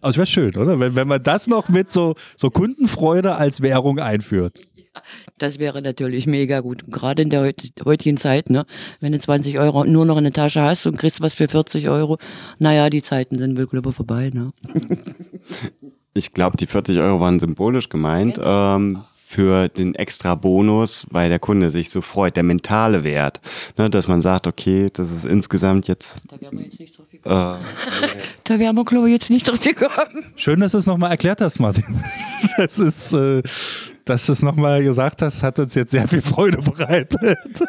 [0.00, 0.78] Aber es wäre schön, oder?
[0.78, 4.60] Wenn, wenn man das noch mit so, so Kundenfreude als Währung einführt.
[5.38, 6.84] Das wäre natürlich mega gut.
[6.88, 7.52] Gerade in der
[7.84, 8.64] heutigen Zeit, ne?
[9.00, 11.88] wenn du 20 Euro nur noch in der Tasche hast und kriegst was für 40
[11.88, 12.18] Euro,
[12.60, 14.30] naja, die Zeiten sind wohl glaube vorbei.
[14.32, 14.52] Ne?
[16.16, 18.38] Ich glaube, die 40 Euro waren symbolisch gemeint.
[18.40, 19.02] Ähm,
[19.34, 23.40] für den extra Bonus, weil der Kunde sich so freut, der mentale Wert,
[23.76, 26.20] ne, dass man sagt, okay, das ist insgesamt jetzt.
[26.28, 27.60] Da wären wir jetzt nicht drauf gekommen.
[27.60, 28.06] Äh,
[28.44, 30.32] da wären wir, glaube ich, jetzt nicht drauf gekommen.
[30.36, 31.84] Schön, dass du es nochmal erklärt hast, Martin.
[32.56, 33.42] Das ist, äh,
[34.04, 37.18] dass du es nochmal gesagt hast, hat uns jetzt sehr viel Freude bereitet.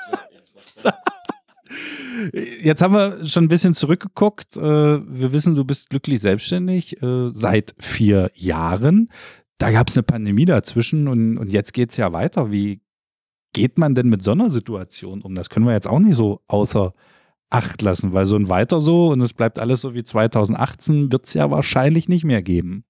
[2.61, 4.55] Jetzt haben wir schon ein bisschen zurückgeguckt.
[4.55, 9.09] Äh, wir wissen, du bist glücklich selbstständig äh, seit vier Jahren.
[9.57, 12.51] Da gab es eine Pandemie dazwischen und, und jetzt geht es ja weiter.
[12.51, 12.81] Wie
[13.53, 15.35] geht man denn mit so einer Situation um?
[15.35, 16.91] Das können wir jetzt auch nicht so außer
[17.51, 21.27] Acht lassen, weil so ein Weiter so und es bleibt alles so wie 2018 wird
[21.27, 22.83] es ja wahrscheinlich nicht mehr geben.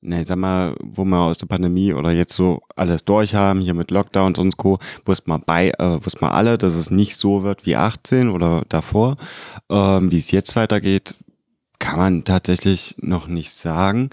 [0.00, 3.74] Ne, sag mal, wo wir aus der Pandemie oder jetzt so alles durch haben, hier
[3.74, 7.42] mit Lockdowns und Co., wussten wir bei, äh, wussten wir alle, dass es nicht so
[7.42, 9.16] wird wie 18 oder davor.
[9.68, 11.16] Ähm, wie es jetzt weitergeht,
[11.80, 14.10] kann man tatsächlich noch nicht sagen.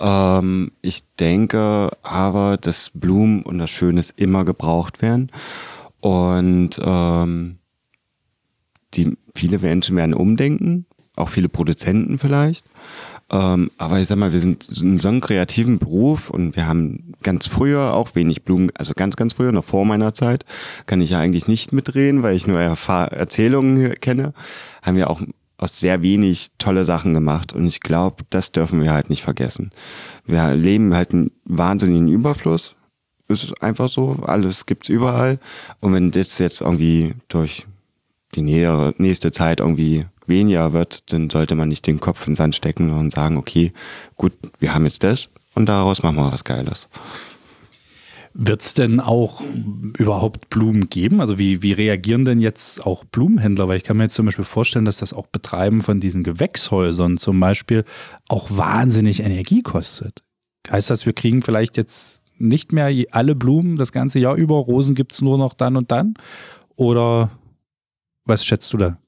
[0.00, 5.30] Ähm, ich denke aber, dass Blumen und das Schönes immer gebraucht werden.
[6.00, 7.58] Und ähm,
[8.94, 12.64] die, viele Menschen werden umdenken, auch viele Produzenten vielleicht.
[13.30, 17.12] Ähm, aber ich sag mal, wir sind in so einem kreativen Beruf und wir haben
[17.22, 20.46] ganz früher auch wenig Blumen, also ganz, ganz früher, noch vor meiner Zeit,
[20.86, 24.32] kann ich ja eigentlich nicht mitreden, weil ich nur Erfahr Erzählungen kenne,
[24.82, 25.20] haben wir auch
[25.58, 27.52] aus sehr wenig tolle Sachen gemacht.
[27.52, 29.72] Und ich glaube, das dürfen wir halt nicht vergessen.
[30.24, 32.72] Wir leben halt einen wahnsinnigen Überfluss.
[33.26, 35.38] Ist einfach so, alles gibt's überall.
[35.80, 37.66] Und wenn das jetzt irgendwie durch
[38.34, 42.36] die nähere, nächste Zeit irgendwie weniger wird, dann sollte man nicht den Kopf in den
[42.36, 43.72] Sand stecken und sagen, okay,
[44.16, 46.88] gut, wir haben jetzt das und daraus machen wir was Geiles.
[48.40, 49.42] Wird es denn auch
[49.98, 51.20] überhaupt Blumen geben?
[51.20, 53.66] Also wie, wie reagieren denn jetzt auch Blumenhändler?
[53.66, 57.16] Weil ich kann mir jetzt zum Beispiel vorstellen, dass das auch Betreiben von diesen Gewächshäusern
[57.16, 57.82] zum Beispiel
[58.28, 60.22] auch wahnsinnig Energie kostet.
[60.70, 64.54] Heißt das, wir kriegen vielleicht jetzt nicht mehr alle Blumen das ganze Jahr über?
[64.54, 66.14] Rosen gibt es nur noch dann und dann?
[66.76, 67.32] Oder
[68.24, 68.98] was schätzt du da?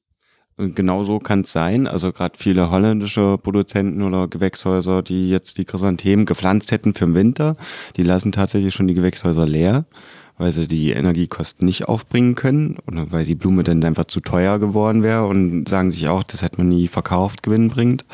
[0.74, 1.86] Genau so kann es sein.
[1.86, 7.14] Also gerade viele holländische Produzenten oder Gewächshäuser, die jetzt die Chrysanthemen gepflanzt hätten für den
[7.14, 7.56] Winter,
[7.96, 9.86] die lassen tatsächlich schon die Gewächshäuser leer,
[10.36, 14.58] weil sie die Energiekosten nicht aufbringen können oder weil die Blume dann einfach zu teuer
[14.58, 18.04] geworden wäre und sagen sich auch, das hätte man nie verkauft, Gewinn bringt.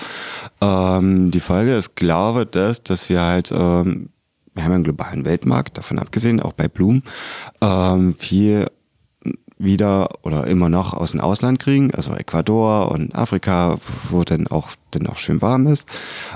[0.61, 4.11] Ähm, die Folge ist, glaube ich, dass wir halt ähm,
[4.55, 7.03] wir haben einen globalen Weltmarkt, davon abgesehen, auch bei Blumen,
[7.61, 8.67] ähm, viel
[9.59, 13.79] wieder oder immer noch aus dem Ausland kriegen, also Ecuador und Afrika,
[14.11, 15.89] wo dann auch, dann auch schön warm ist.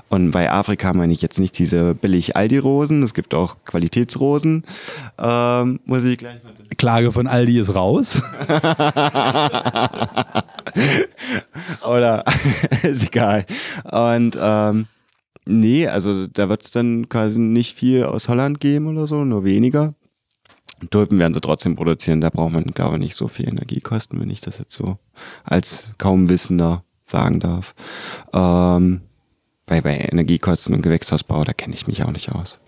[0.08, 4.64] Und bei Afrika meine ich jetzt nicht diese billig Aldi-Rosen, es gibt auch Qualitätsrosen.
[5.18, 6.54] Ähm, muss ich gleich mal.
[6.76, 8.22] Klage von Aldi ist raus.
[11.86, 12.24] oder
[12.82, 13.44] ist egal.
[13.84, 14.86] Und ähm,
[15.44, 19.44] nee, also da wird es dann quasi nicht viel aus Holland geben oder so, nur
[19.44, 19.94] weniger.
[20.88, 22.20] Tulpen werden sie trotzdem produzieren.
[22.20, 24.98] Da braucht man, glaube ich, nicht so viel Energiekosten, wenn ich das jetzt so
[25.44, 27.74] als kaum Wissender sagen darf.
[28.32, 29.02] Ähm,
[29.66, 32.58] bei, bei Energiekosten und Gewächshausbau, da kenne ich mich auch nicht aus.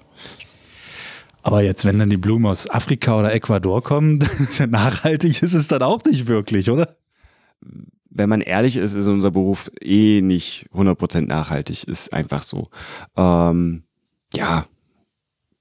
[1.43, 4.21] Aber jetzt, wenn dann die Blumen aus Afrika oder Ecuador kommen,
[4.69, 6.97] nachhaltig ist es dann auch nicht wirklich, oder?
[8.11, 11.85] Wenn man ehrlich ist, ist unser Beruf eh nicht 100% nachhaltig.
[11.85, 12.69] Ist einfach so.
[13.17, 13.85] Ähm,
[14.35, 14.67] ja,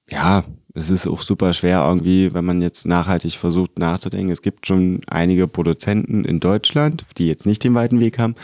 [0.09, 0.43] ja,
[0.74, 4.32] es ist auch super schwer irgendwie, wenn man jetzt nachhaltig versucht nachzudenken.
[4.32, 8.36] Es gibt schon einige Produzenten in Deutschland, die jetzt nicht den weiten Weg haben,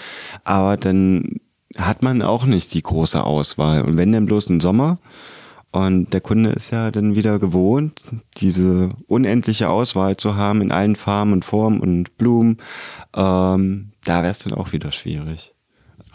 [0.43, 1.39] aber dann
[1.77, 3.81] hat man auch nicht die große Auswahl.
[3.81, 4.97] Und wenn dann bloß ein Sommer
[5.71, 8.01] und der Kunde ist ja dann wieder gewohnt,
[8.37, 12.57] diese unendliche Auswahl zu haben in allen Farben und Formen und Blumen,
[13.15, 15.53] ähm, da wäre es dann auch wieder schwierig.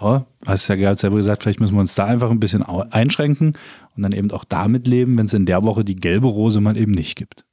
[0.00, 3.56] Ja, hast ja gerade selber gesagt, vielleicht müssen wir uns da einfach ein bisschen einschränken
[3.96, 6.76] und dann eben auch damit leben, wenn es in der Woche die gelbe Rose mal
[6.76, 7.44] eben nicht gibt.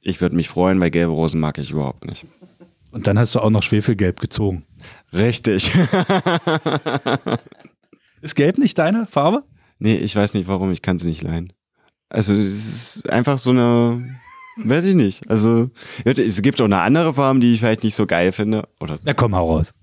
[0.00, 2.26] Ich würde mich freuen, weil gelbe Rosen mag ich überhaupt nicht.
[2.90, 4.64] Und dann hast du auch noch Schwefelgelb gezogen.
[5.12, 5.72] Richtig.
[8.22, 9.44] ist Gelb nicht deine Farbe?
[9.78, 11.52] Nee, ich weiß nicht warum, ich kann sie nicht leihen.
[12.08, 14.18] Also es ist einfach so eine,
[14.56, 15.30] weiß ich nicht.
[15.30, 15.70] Also
[16.04, 18.66] es gibt auch eine andere Farbe, die ich vielleicht nicht so geil finde.
[18.80, 19.74] Oder Na komm, hau raus.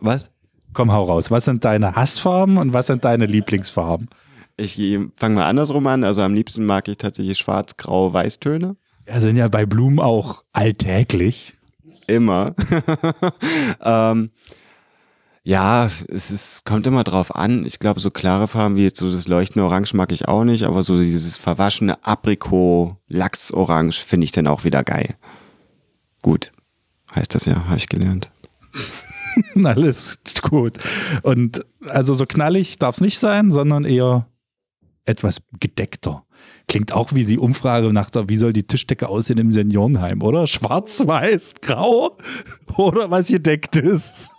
[0.00, 0.30] Was?
[0.72, 1.30] Komm, hau raus.
[1.30, 4.08] Was sind deine Hassfarben und was sind deine Lieblingsfarben?
[4.56, 4.80] Ich
[5.16, 6.04] fange mal andersrum an.
[6.04, 8.76] Also am liebsten mag ich tatsächlich schwarz, grau, weißtöne.
[9.06, 11.54] Ja, sind ja bei Blumen auch alltäglich.
[12.06, 12.54] Immer.
[13.82, 14.30] ähm,
[15.42, 17.66] ja, es ist, kommt immer drauf an.
[17.66, 20.64] Ich glaube, so klare Farben wie jetzt so das leuchtende Orange mag ich auch nicht,
[20.64, 25.16] aber so dieses verwaschene Aprikot, Lachsorange finde ich dann auch wieder geil.
[26.22, 26.50] Gut,
[27.14, 28.30] heißt das ja, habe ich gelernt.
[29.64, 30.78] Alles gut.
[31.22, 34.26] Und also so knallig darf es nicht sein, sondern eher
[35.04, 36.24] etwas gedeckter.
[36.66, 40.46] Klingt auch wie die Umfrage nach der, wie soll die Tischdecke aussehen im Seniorenheim, oder?
[40.46, 42.16] Schwarz, weiß, grau
[42.76, 44.30] oder was gedeckt ist.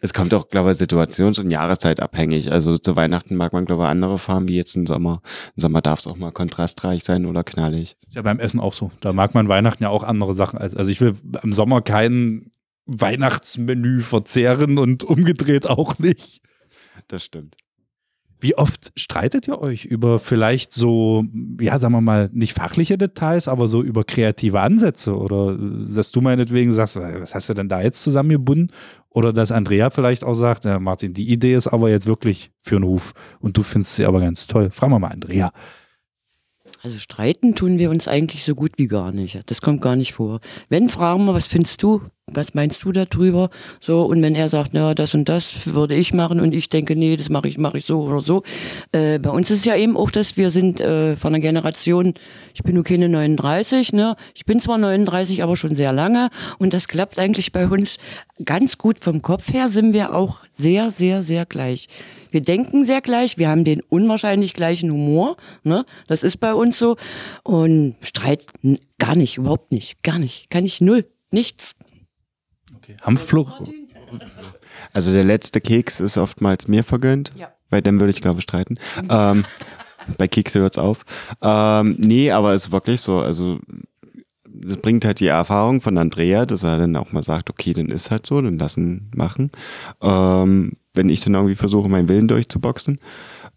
[0.00, 2.52] Es kommt auch, glaube ich, situations- und jahreszeitabhängig.
[2.52, 5.20] Also zu Weihnachten mag man, glaube ich, andere Farben wie jetzt im Sommer.
[5.56, 7.96] Im Sommer darf es auch mal kontrastreich sein oder knallig.
[8.06, 8.92] Ist ja beim Essen auch so.
[9.00, 10.58] Da mag man Weihnachten ja auch andere Sachen.
[10.58, 12.52] Als, also ich will im Sommer kein
[12.86, 16.40] Weihnachtsmenü verzehren und umgedreht auch nicht.
[17.08, 17.56] Das stimmt.
[18.40, 21.24] Wie oft streitet ihr euch über vielleicht so,
[21.60, 25.16] ja, sagen wir mal, nicht fachliche Details, aber so über kreative Ansätze?
[25.16, 28.72] Oder äh, dass du meinetwegen sagst, äh, was hast du denn da jetzt zusammengebunden?
[29.10, 32.76] Oder dass Andrea vielleicht auch sagt, ja, Martin, die Idee ist aber jetzt wirklich für
[32.76, 34.70] einen Ruf und du findest sie aber ganz toll.
[34.70, 35.52] Fragen wir mal Andrea.
[36.82, 39.42] Also streiten tun wir uns eigentlich so gut wie gar nicht.
[39.46, 40.40] Das kommt gar nicht vor.
[40.68, 42.02] Wenn fragen wir, was findest du?
[42.32, 43.50] Was meinst du darüber?
[43.80, 46.96] So, und wenn er sagt, na, das und das würde ich machen und ich denke,
[46.96, 48.42] nee, das mache ich, mache ich so oder so.
[48.92, 52.14] Äh, bei uns ist es ja eben auch, dass wir sind äh, von einer Generation,
[52.54, 54.16] ich bin nur keine 39, ne?
[54.34, 57.98] Ich bin zwar 39, aber schon sehr lange und das klappt eigentlich bei uns
[58.44, 61.88] ganz gut vom Kopf her, sind wir auch sehr, sehr, sehr gleich.
[62.30, 65.84] Wir denken sehr gleich, wir haben den unwahrscheinlich gleichen Humor, ne?
[66.06, 66.96] Das ist bei uns so.
[67.42, 68.44] Und Streit
[68.98, 70.50] gar nicht, überhaupt nicht, gar nicht.
[70.50, 71.74] Kann ich null, nichts.
[73.02, 73.46] Hanfflo
[74.92, 77.32] Also der letzte Keks ist oftmals mir vergönnt.
[77.36, 77.52] Ja.
[77.70, 78.78] Bei dem würde ich, glaube ich, streiten.
[79.10, 79.44] ähm,
[80.16, 81.04] bei Kekse hört's auf.
[81.42, 83.18] Ähm, nee, aber es ist wirklich so.
[83.18, 83.58] Also
[84.44, 87.88] das bringt halt die Erfahrung von Andrea, dass er dann auch mal sagt, okay, dann
[87.88, 89.50] ist halt so, dann lassen machen.
[90.02, 92.98] Ähm, wenn ich dann irgendwie versuche, meinen Willen durchzuboxen.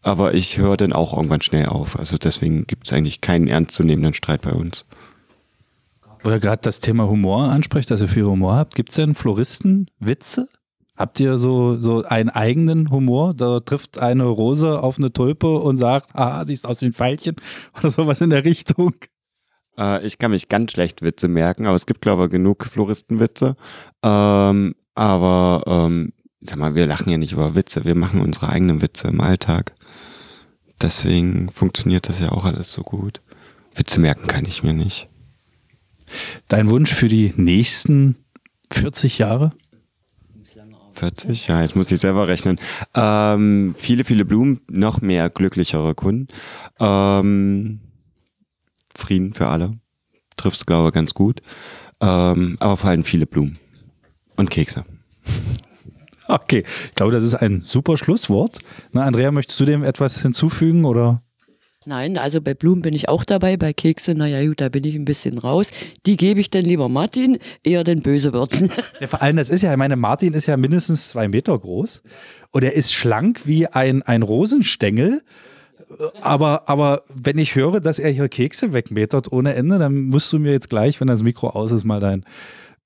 [0.03, 1.97] Aber ich höre dann auch irgendwann schnell auf.
[1.97, 4.85] Also deswegen gibt es eigentlich keinen ernstzunehmenden Streit bei uns.
[6.23, 9.15] Wo ihr gerade das Thema Humor anspricht, dass ihr viel Humor habt, gibt es denn
[9.15, 10.47] Floristen-Witze?
[10.95, 13.33] Habt ihr so, so einen eigenen Humor?
[13.33, 17.37] Da trifft eine Rose auf eine Tulpe und sagt, ah, siehst aus wie ein Pfeilchen
[17.79, 18.93] oder sowas in der Richtung.
[19.79, 23.55] Äh, ich kann mich ganz schlecht Witze merken, aber es gibt, glaube ich, genug Floristenwitze.
[24.03, 28.83] Ähm, aber ähm, sag mal, wir lachen ja nicht über Witze, wir machen unsere eigenen
[28.83, 29.73] Witze im Alltag.
[30.81, 33.21] Deswegen funktioniert das ja auch alles so gut.
[33.73, 35.10] Witze merken kann ich mir nicht.
[36.47, 38.15] Dein Wunsch für die nächsten
[38.71, 39.51] 40 Jahre?
[40.93, 42.59] 40, ja, jetzt muss ich selber rechnen.
[42.95, 46.27] Ähm, viele, viele Blumen, noch mehr glücklichere Kunden.
[46.79, 47.79] Ähm,
[48.93, 49.71] Frieden für alle.
[50.37, 51.41] Trifft's, glaube ich, ganz gut.
[52.01, 53.57] Ähm, aber vor allem viele Blumen.
[54.35, 54.85] Und Kekse.
[56.27, 58.59] Okay, ich glaube, das ist ein super Schlusswort.
[58.91, 61.21] Na, Andrea, möchtest du dem etwas hinzufügen oder?
[61.85, 64.93] Nein, also bei Blumen bin ich auch dabei, bei Kekse, naja gut, da bin ich
[64.93, 65.71] ein bisschen raus.
[66.05, 68.51] Die gebe ich dann lieber Martin, eher den böse wird.
[68.99, 72.03] Ja, vor allem, das ist ja, ich meine, Martin ist ja mindestens zwei Meter groß
[72.51, 75.23] und er ist schlank wie ein, ein Rosenstängel.
[76.21, 80.37] Aber, aber wenn ich höre, dass er hier Kekse wegmetert ohne Ende, dann musst du
[80.37, 82.23] mir jetzt gleich, wenn das Mikro aus ist, mal dein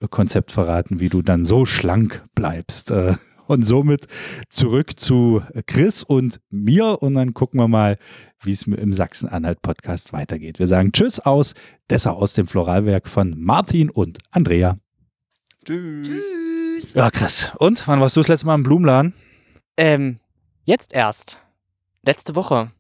[0.10, 2.92] Konzept verraten, wie du dann so schlank bleibst.
[2.92, 3.16] Äh,
[3.48, 4.08] Und somit
[4.50, 7.98] zurück zu Chris und mir und dann gucken wir mal,
[8.46, 10.60] wie es im Sachsen-Anhalt-Podcast weitergeht.
[10.60, 11.54] Wir sagen Tschüss aus
[11.90, 14.78] Dessau aus dem Floralwerk von Martin und Andrea.
[15.66, 16.94] Tschüss.
[16.94, 17.54] Ja, krass.
[17.58, 19.14] Und wann warst du das letzte Mal im Blumenladen?
[19.78, 20.20] Ähm,
[20.64, 21.42] jetzt erst.
[22.04, 22.72] Letzte Woche.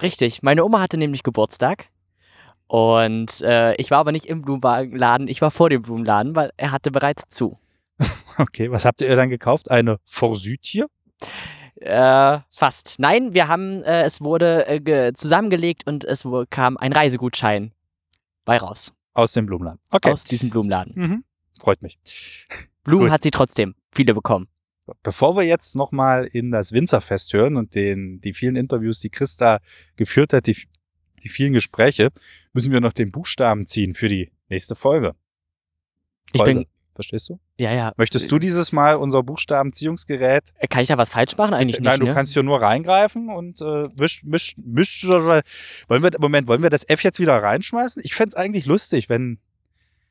[0.00, 0.42] Richtig.
[0.42, 1.86] Meine Oma hatte nämlich Geburtstag.
[2.66, 6.72] Und äh, ich war aber nicht im Blumenladen, ich war vor dem Blumenladen, weil er
[6.72, 7.58] hatte bereits zu.
[8.36, 9.70] Okay, was habt ihr dann gekauft?
[9.70, 10.86] Eine Forsythie?
[11.76, 12.96] Äh, fast.
[12.98, 17.72] Nein, wir haben, äh, es wurde äh, ge zusammengelegt und es kam ein Reisegutschein
[18.44, 18.92] bei raus.
[19.12, 19.80] Aus dem Blumenladen.
[19.90, 20.10] Okay.
[20.10, 20.92] Aus diesem Blumenladen.
[20.94, 21.24] Mhm.
[21.60, 21.98] Freut mich.
[22.84, 23.12] Blumen Gut.
[23.12, 24.48] hat sie trotzdem viele bekommen.
[25.02, 29.60] Bevor wir jetzt nochmal in das Winzerfest hören und den, die vielen Interviews, die Christa
[29.96, 30.56] geführt hat, die,
[31.22, 32.10] die vielen Gespräche,
[32.52, 35.14] müssen wir noch den Buchstaben ziehen für die nächste Folge.
[36.32, 36.54] Ich Folge.
[36.54, 37.38] bin, Verstehst du?
[37.58, 37.92] ja, ja.
[37.96, 40.44] Möchtest du dieses Mal unser Buchstabenziehungsgerät?
[40.58, 41.54] Äh, Kann ich da was falsch machen?
[41.54, 42.14] Eigentlich Nein, nicht, du ne?
[42.14, 45.42] kannst hier nur reingreifen und äh, wisch, misch, misch, wollen
[46.02, 48.02] wir, Moment, wollen wir das F jetzt wieder reinschmeißen?
[48.04, 49.38] Ich fänd's eigentlich lustig, wenn,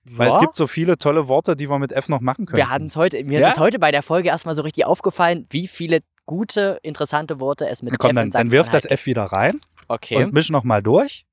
[0.03, 0.41] weil es Ja.
[0.41, 2.57] gibt so viele tolle Worte, die wir mit F noch machen können.
[2.57, 3.47] Wir hatten es heute, mir Ja?
[3.47, 7.67] ist es heute bei der Folge erstmal so richtig aufgefallen, wie viele gute, interessante Worte
[7.67, 9.59] es mit Komm, F dann, dann wirf das Sachsen-Anhalt F wieder rein.
[9.87, 10.23] Okay.
[10.23, 11.25] und misch noch mal durch.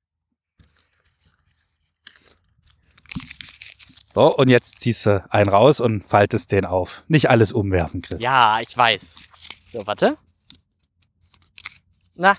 [4.12, 7.04] So, und jetzt ziehst du einen raus und faltest den auf.
[7.08, 8.20] Nicht alles umwerfen, Chris.
[8.20, 9.14] Ja, ich weiß.
[9.64, 10.16] So, warte.
[12.16, 12.36] Na.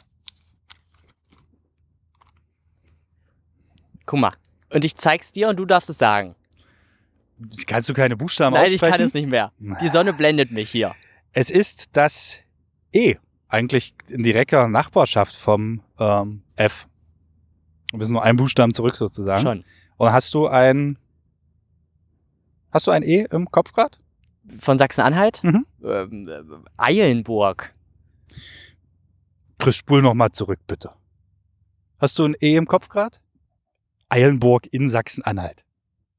[4.06, 4.34] Guck mal.
[4.70, 6.36] Und ich zeig's dir und du darfst es sagen.
[7.66, 8.86] Kannst du keine Buchstaben Nein, aussprechen?
[8.86, 9.52] ich kann es nicht mehr.
[9.60, 10.94] Die Sonne blendet mich hier.
[11.34, 12.40] Es ist das
[12.94, 13.16] E.
[13.48, 16.88] eigentlich in direkter Nachbarschaft vom ähm, F.
[17.94, 19.42] Wir sind nur einen Buchstaben zurück sozusagen.
[19.42, 19.66] Schon.
[19.98, 20.98] Und hast du ein
[22.72, 23.98] Hast du ein E im Kopf gerade?
[24.60, 25.44] Von Sachsen-Anhalt?
[25.44, 25.66] Mhm.
[25.84, 26.42] Ähm, äh,
[26.78, 27.74] Eilenburg.
[29.60, 30.92] Chris, spul noch mal zurück, bitte.
[32.00, 33.18] Hast du ein E im Kopf gerade?
[34.10, 35.66] Eilenburg in Sachsen-Anhalt.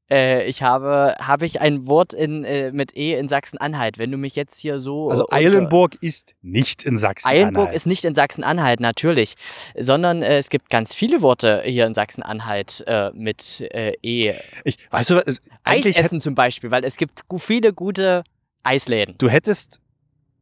[0.09, 3.97] Äh, ich habe, habe ich ein Wort in, äh, mit E in Sachsen-Anhalt.
[3.97, 5.09] Wenn du mich jetzt hier so.
[5.09, 7.43] Also Eilenburg ist nicht in Sachsen-Anhalt.
[7.43, 9.35] Eilenburg ist nicht in Sachsen-Anhalt, natürlich.
[9.79, 14.33] Sondern äh, es gibt ganz viele Worte hier in Sachsen-Anhalt äh, mit äh, E.
[14.65, 18.23] Ich, weißt du, was, eigentlich Eisessen zum Beispiel, weil es gibt viele gute
[18.63, 19.15] Eisläden.
[19.17, 19.81] du hättest,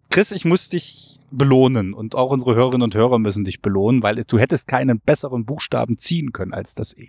[0.10, 4.24] Chris, ich muss dich belohnen und auch unsere Hörerinnen und Hörer müssen dich belohnen, weil
[4.24, 7.08] du hättest keinen besseren Buchstaben ziehen können als das E.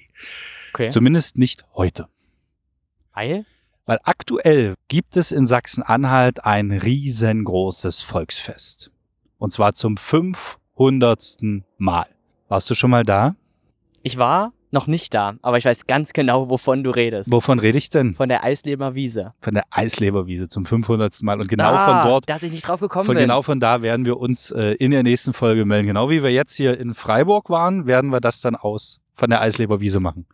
[0.73, 0.91] Okay.
[0.91, 2.09] Zumindest nicht heute.
[3.13, 3.45] Eil?
[3.85, 8.91] Weil aktuell gibt es in Sachsen-Anhalt ein riesengroßes Volksfest.
[9.39, 11.63] Und zwar zum 500.
[11.79, 12.07] Mal.
[12.49, 13.35] Warst du schon mal da?
[14.03, 17.31] Ich war noch nicht da, aber ich weiß ganz genau, wovon du redest.
[17.31, 18.15] Wovon rede ich denn?
[18.15, 19.35] Von der Eisleber Wiese.
[19.41, 21.23] Von der Eisleberwiese zum 500.
[21.23, 21.41] Mal.
[21.41, 23.25] Und genau ah, von dort, Dass ich nicht drauf gekommen von bin.
[23.25, 25.89] genau von da werden wir uns äh, in der nächsten Folge melden.
[25.89, 29.43] Genau wie wir jetzt hier in Freiburg waren, werden wir das dann aus von der
[29.43, 30.27] Eisleberwiese machen.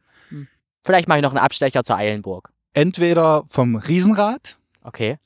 [0.85, 2.53] Vielleicht mache ich noch einen Abstecher zur Eilenburg.
[2.79, 5.19] Entweder vom Riesenrad Okay.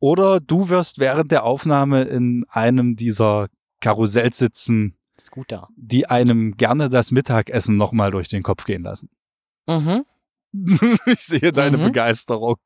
[0.00, 3.48] oder du wirst während der Aufnahme in einem dieser
[3.80, 5.68] Karussells sitzen, Scooter.
[5.76, 9.08] die einem gerne das Mittagessen nochmal durch den Kopf gehen lassen.
[9.66, 10.04] Mhm.
[11.06, 11.82] ich sehe deine Mhm.
[11.84, 12.56] Begeisterung.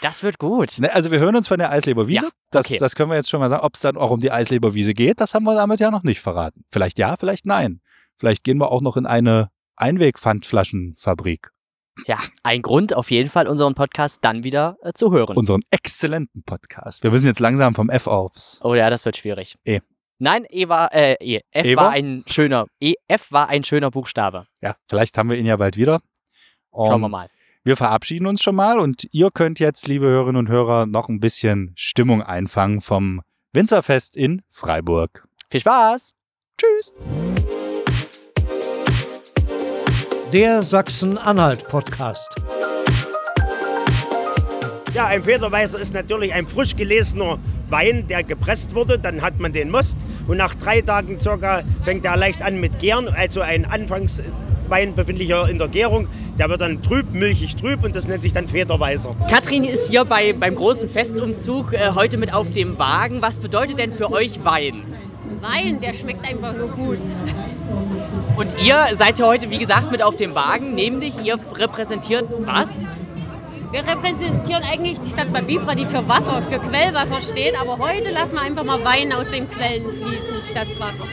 [0.00, 0.78] Das wird gut.
[0.78, 2.24] Ne, also wir hören uns von der Eisleberwiese.
[2.26, 2.78] Ja, das, okay.
[2.78, 3.64] das können wir jetzt schon mal sagen.
[3.66, 6.20] Ob es dann auch um die Eisleberwiese geht, das haben wir damit ja noch nicht
[6.20, 6.64] verraten.
[6.70, 7.82] Vielleicht ja, vielleicht nein.
[8.16, 11.50] Vielleicht gehen wir auch noch in eine Einwegpfandflaschenfabrik.
[12.06, 15.36] Ja, ein Grund auf jeden Fall, unseren Podcast dann wieder äh, zu hören.
[15.36, 17.02] Unseren exzellenten Podcast.
[17.02, 18.60] Wir müssen jetzt langsam vom F aufs.
[18.62, 19.56] oh ja, das wird schwierig.
[19.64, 19.80] E.
[20.18, 21.40] Nein, E war, äh, E.
[21.50, 24.46] F E war ein schöner, E, F war ein schöner Buchstabe.
[24.60, 26.00] Ja, vielleicht haben wir ihn ja bald wieder.
[26.72, 27.28] Schauen Und wir mal.
[27.64, 31.20] Wir verabschieden uns schon mal und ihr könnt jetzt, liebe Hörerinnen und Hörer, noch ein
[31.20, 33.20] bisschen Stimmung einfangen vom
[33.52, 35.26] Winzerfest in Freiburg.
[35.50, 36.14] Viel Spaß!
[36.56, 37.57] Tschüss!
[40.32, 42.34] Der Sachsen-Anhalt-Podcast.
[44.92, 47.38] Ja, ein Federweißer ist natürlich ein frisch gelesener
[47.70, 48.98] Wein, der gepresst wurde.
[48.98, 52.78] Dann hat man den Most und nach drei Tagen circa fängt er leicht an mit
[52.78, 56.08] Gären, also ein Anfangswein befindlicher in der Gärung.
[56.38, 59.16] Der wird dann trüb, milchig trüb und das nennt sich dann Federweißer.
[59.30, 63.22] Katrin ist hier bei, beim großen Festumzug äh, heute mit auf dem Wagen.
[63.22, 64.82] Was bedeutet denn für euch Wein?
[65.40, 66.98] Wein, der schmeckt einfach nur gut.
[68.36, 72.84] Und ihr seid ja heute, wie gesagt, mit auf dem Wagen, nämlich ihr repräsentiert was?
[73.70, 77.54] Wir repräsentieren eigentlich die Stadt Bad Bibra, die für Wasser, für Quellwasser steht.
[77.60, 81.04] Aber heute lassen wir einfach mal Wein aus den Quellen fließen statt Wasser.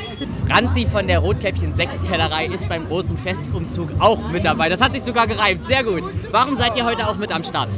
[0.48, 4.70] Franzi von der Rotkäppchen Sektenkellerei ist beim großen Festumzug auch mit dabei.
[4.70, 5.66] Das hat sich sogar gereimt.
[5.66, 6.04] Sehr gut.
[6.32, 7.72] Warum seid ihr heute auch mit am Start?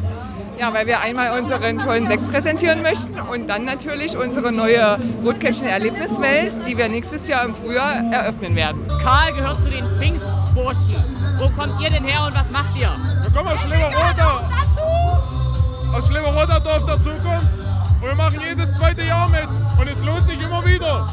[0.59, 5.67] Ja, weil wir einmal unseren tollen Sekt präsentieren möchten und dann natürlich unsere neue Rotkäppchen
[5.67, 8.81] Erlebniswelt, die wir nächstes Jahr im Frühjahr eröffnen werden.
[9.03, 11.03] Karl gehört zu den Pfingstburschen.
[11.37, 12.89] Wo kommt ihr denn her und was macht ihr?
[13.21, 14.49] Wir kommen aus Schlimmerroda.
[15.95, 17.47] Aus Schlimmerroda Dorf der Zukunft.
[18.01, 19.47] Und wir machen jedes zweite Jahr mit.
[19.79, 21.07] Und es lohnt sich immer wieder.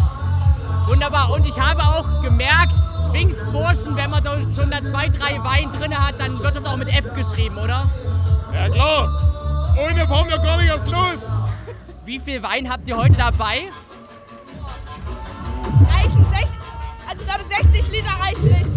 [0.86, 1.30] Wunderbar.
[1.30, 2.72] Und ich habe auch gemerkt,
[3.10, 6.76] Pfingstburschen, wenn man da schon da zwei, drei Wein drin hat, dann wird das auch
[6.76, 7.90] mit F geschrieben, oder?
[8.54, 9.08] Ja klar.
[9.76, 11.18] Ohne fahren wir gar nicht erst los.
[12.04, 13.70] Wie viel Wein habt ihr heute dabei?
[15.90, 16.48] Reichen 60,
[17.08, 18.70] also ich glaube 60 Liter reichen nicht.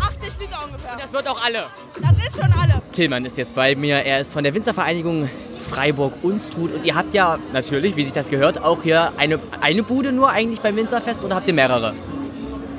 [0.00, 0.92] 80 Liter ungefähr.
[0.92, 1.66] Und das wird auch alle.
[2.00, 2.82] Das ist schon alle.
[2.92, 3.96] Tillmann ist jetzt bei mir.
[3.96, 5.28] Er ist von der Winzervereinigung
[5.68, 6.72] Freiburg-Unstrut.
[6.72, 10.30] Und ihr habt ja natürlich, wie sich das gehört, auch hier eine, eine Bude nur
[10.30, 11.94] eigentlich beim Winzerfest oder habt ihr mehrere?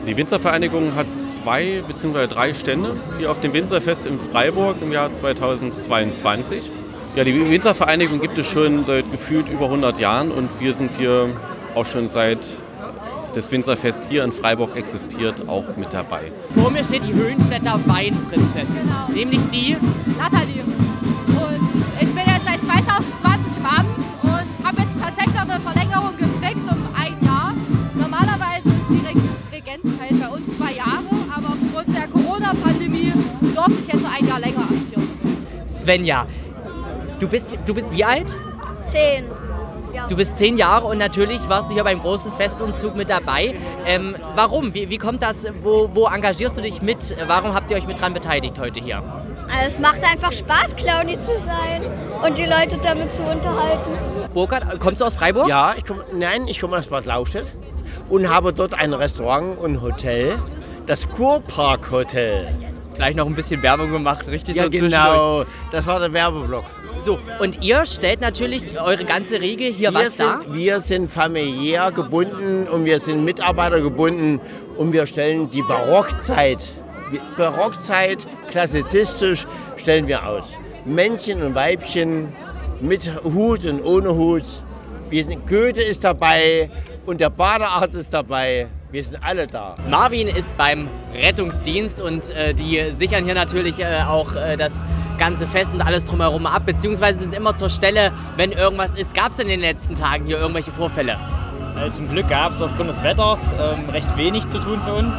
[0.07, 2.27] Die Winzervereinigung hat zwei bzw.
[2.27, 6.69] drei Stände hier auf dem Winzerfest in Freiburg im Jahr 2022.
[7.15, 11.29] Ja, die Winzervereinigung gibt es schon seit gefühlt über 100 Jahren und wir sind hier
[11.73, 12.45] auch schon seit
[13.33, 16.31] das Winzerfest hier in Freiburg existiert, auch mit dabei.
[16.53, 18.89] Vor mir steht die Höhenstädter Weinprinzessin.
[19.11, 19.75] Nämlich die
[20.19, 20.61] Nathalie.
[20.61, 26.15] Und ich bin jetzt seit 2020 im Amt und habe jetzt tatsächlich noch eine Verlängerung
[26.15, 27.53] gekriegt um ein Jahr.
[27.95, 29.05] Normalerweise ist die
[29.65, 33.13] Reg Regenzzeit bei uns zwei Jahre, aber aufgrund der Corona-Pandemie
[33.55, 35.09] durfte ich jetzt ein Jahr länger amtieren.
[35.67, 36.27] Svenja.
[37.19, 38.35] Du bist, du bist wie alt?
[38.83, 39.25] Zehn.
[39.91, 40.05] Ja.
[40.07, 43.55] Du bist zehn Jahre und natürlich warst du hier beim großen Festumzug mit dabei.
[43.85, 44.73] Ähm, warum?
[44.73, 45.47] Wie, wie kommt das?
[45.63, 47.15] Wo, wo engagierst du dich mit?
[47.25, 48.97] Warum habt ihr euch mit dran beteiligt heute hier?
[49.49, 51.85] Also es macht einfach Spaß, Clowny zu sein
[52.23, 53.91] und die Leute damit zu unterhalten.
[54.33, 55.47] Burkhard, kommst du aus Freiburg?
[55.47, 57.45] Ja, ich komm, nein, ich komme aus Bad Laustedt.
[58.09, 60.37] Und habe dort ein Restaurant und Hotel,
[60.85, 62.47] das Kurpark Hotel.
[62.95, 65.43] Gleich noch ein bisschen Werbung gemacht, richtig Ja, so genau.
[65.71, 66.63] Das war der Werbeblock.
[67.03, 70.41] So, und ihr stellt natürlich eure ganze Riege hier wir was sind, dar?
[70.49, 74.39] Wir sind familiär gebunden und wir sind Mitarbeiter gebunden
[74.77, 76.59] und wir stellen die Barockzeit,
[77.37, 79.45] Barockzeit klassizistisch
[79.77, 80.53] stellen wir aus.
[80.85, 82.29] Männchen und Weibchen
[82.81, 84.43] mit Hut und ohne Hut.
[85.09, 86.71] Wir sind, Goethe ist dabei
[87.05, 88.67] und der Badearzt ist dabei.
[88.91, 89.75] Wir sind alle da.
[89.89, 94.73] Marvin ist beim Rettungsdienst und äh, die sichern hier natürlich äh, auch äh, das
[95.17, 99.13] ganze Fest und alles drumherum ab, beziehungsweise sind immer zur Stelle, wenn irgendwas ist.
[99.13, 101.17] Gab es in den letzten Tagen hier irgendwelche Vorfälle?
[101.77, 105.13] Äh, Zum Glück gab es aufgrund des Wetters ähm, recht wenig zu tun für uns,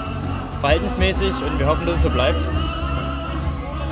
[0.60, 2.44] verhältnismäßig, und wir hoffen, dass es so bleibt.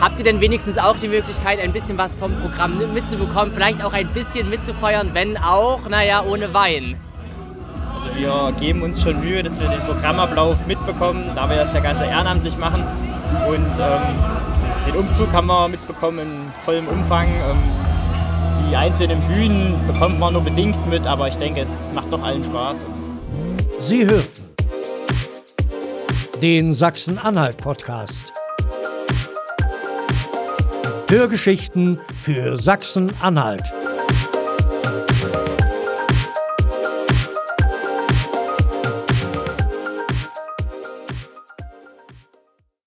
[0.01, 3.93] Habt ihr denn wenigstens auch die Möglichkeit, ein bisschen was vom Programm mitzubekommen, vielleicht auch
[3.93, 6.99] ein bisschen mitzufeuern, wenn auch, naja, ohne Wein?
[8.05, 11.81] Also wir geben uns schon Mühe, dass wir den Programmablauf mitbekommen, da wir das ja
[11.81, 12.85] Ganze ehrenamtlich machen.
[13.49, 14.03] Und ähm,
[14.87, 17.29] den Umzug haben wir mitbekommen in vollem Umfang.
[17.29, 17.57] Ähm,
[18.69, 22.45] die einzelnen Bühnen bekommt man nur bedingt mit, aber ich denke, es macht doch allen
[22.45, 22.77] Spaß.
[23.79, 24.55] Sie hörten
[26.43, 28.33] den Sachsen-Anhalt-Podcast.
[31.09, 33.63] Hörgeschichten für Sachsen-Anhalt.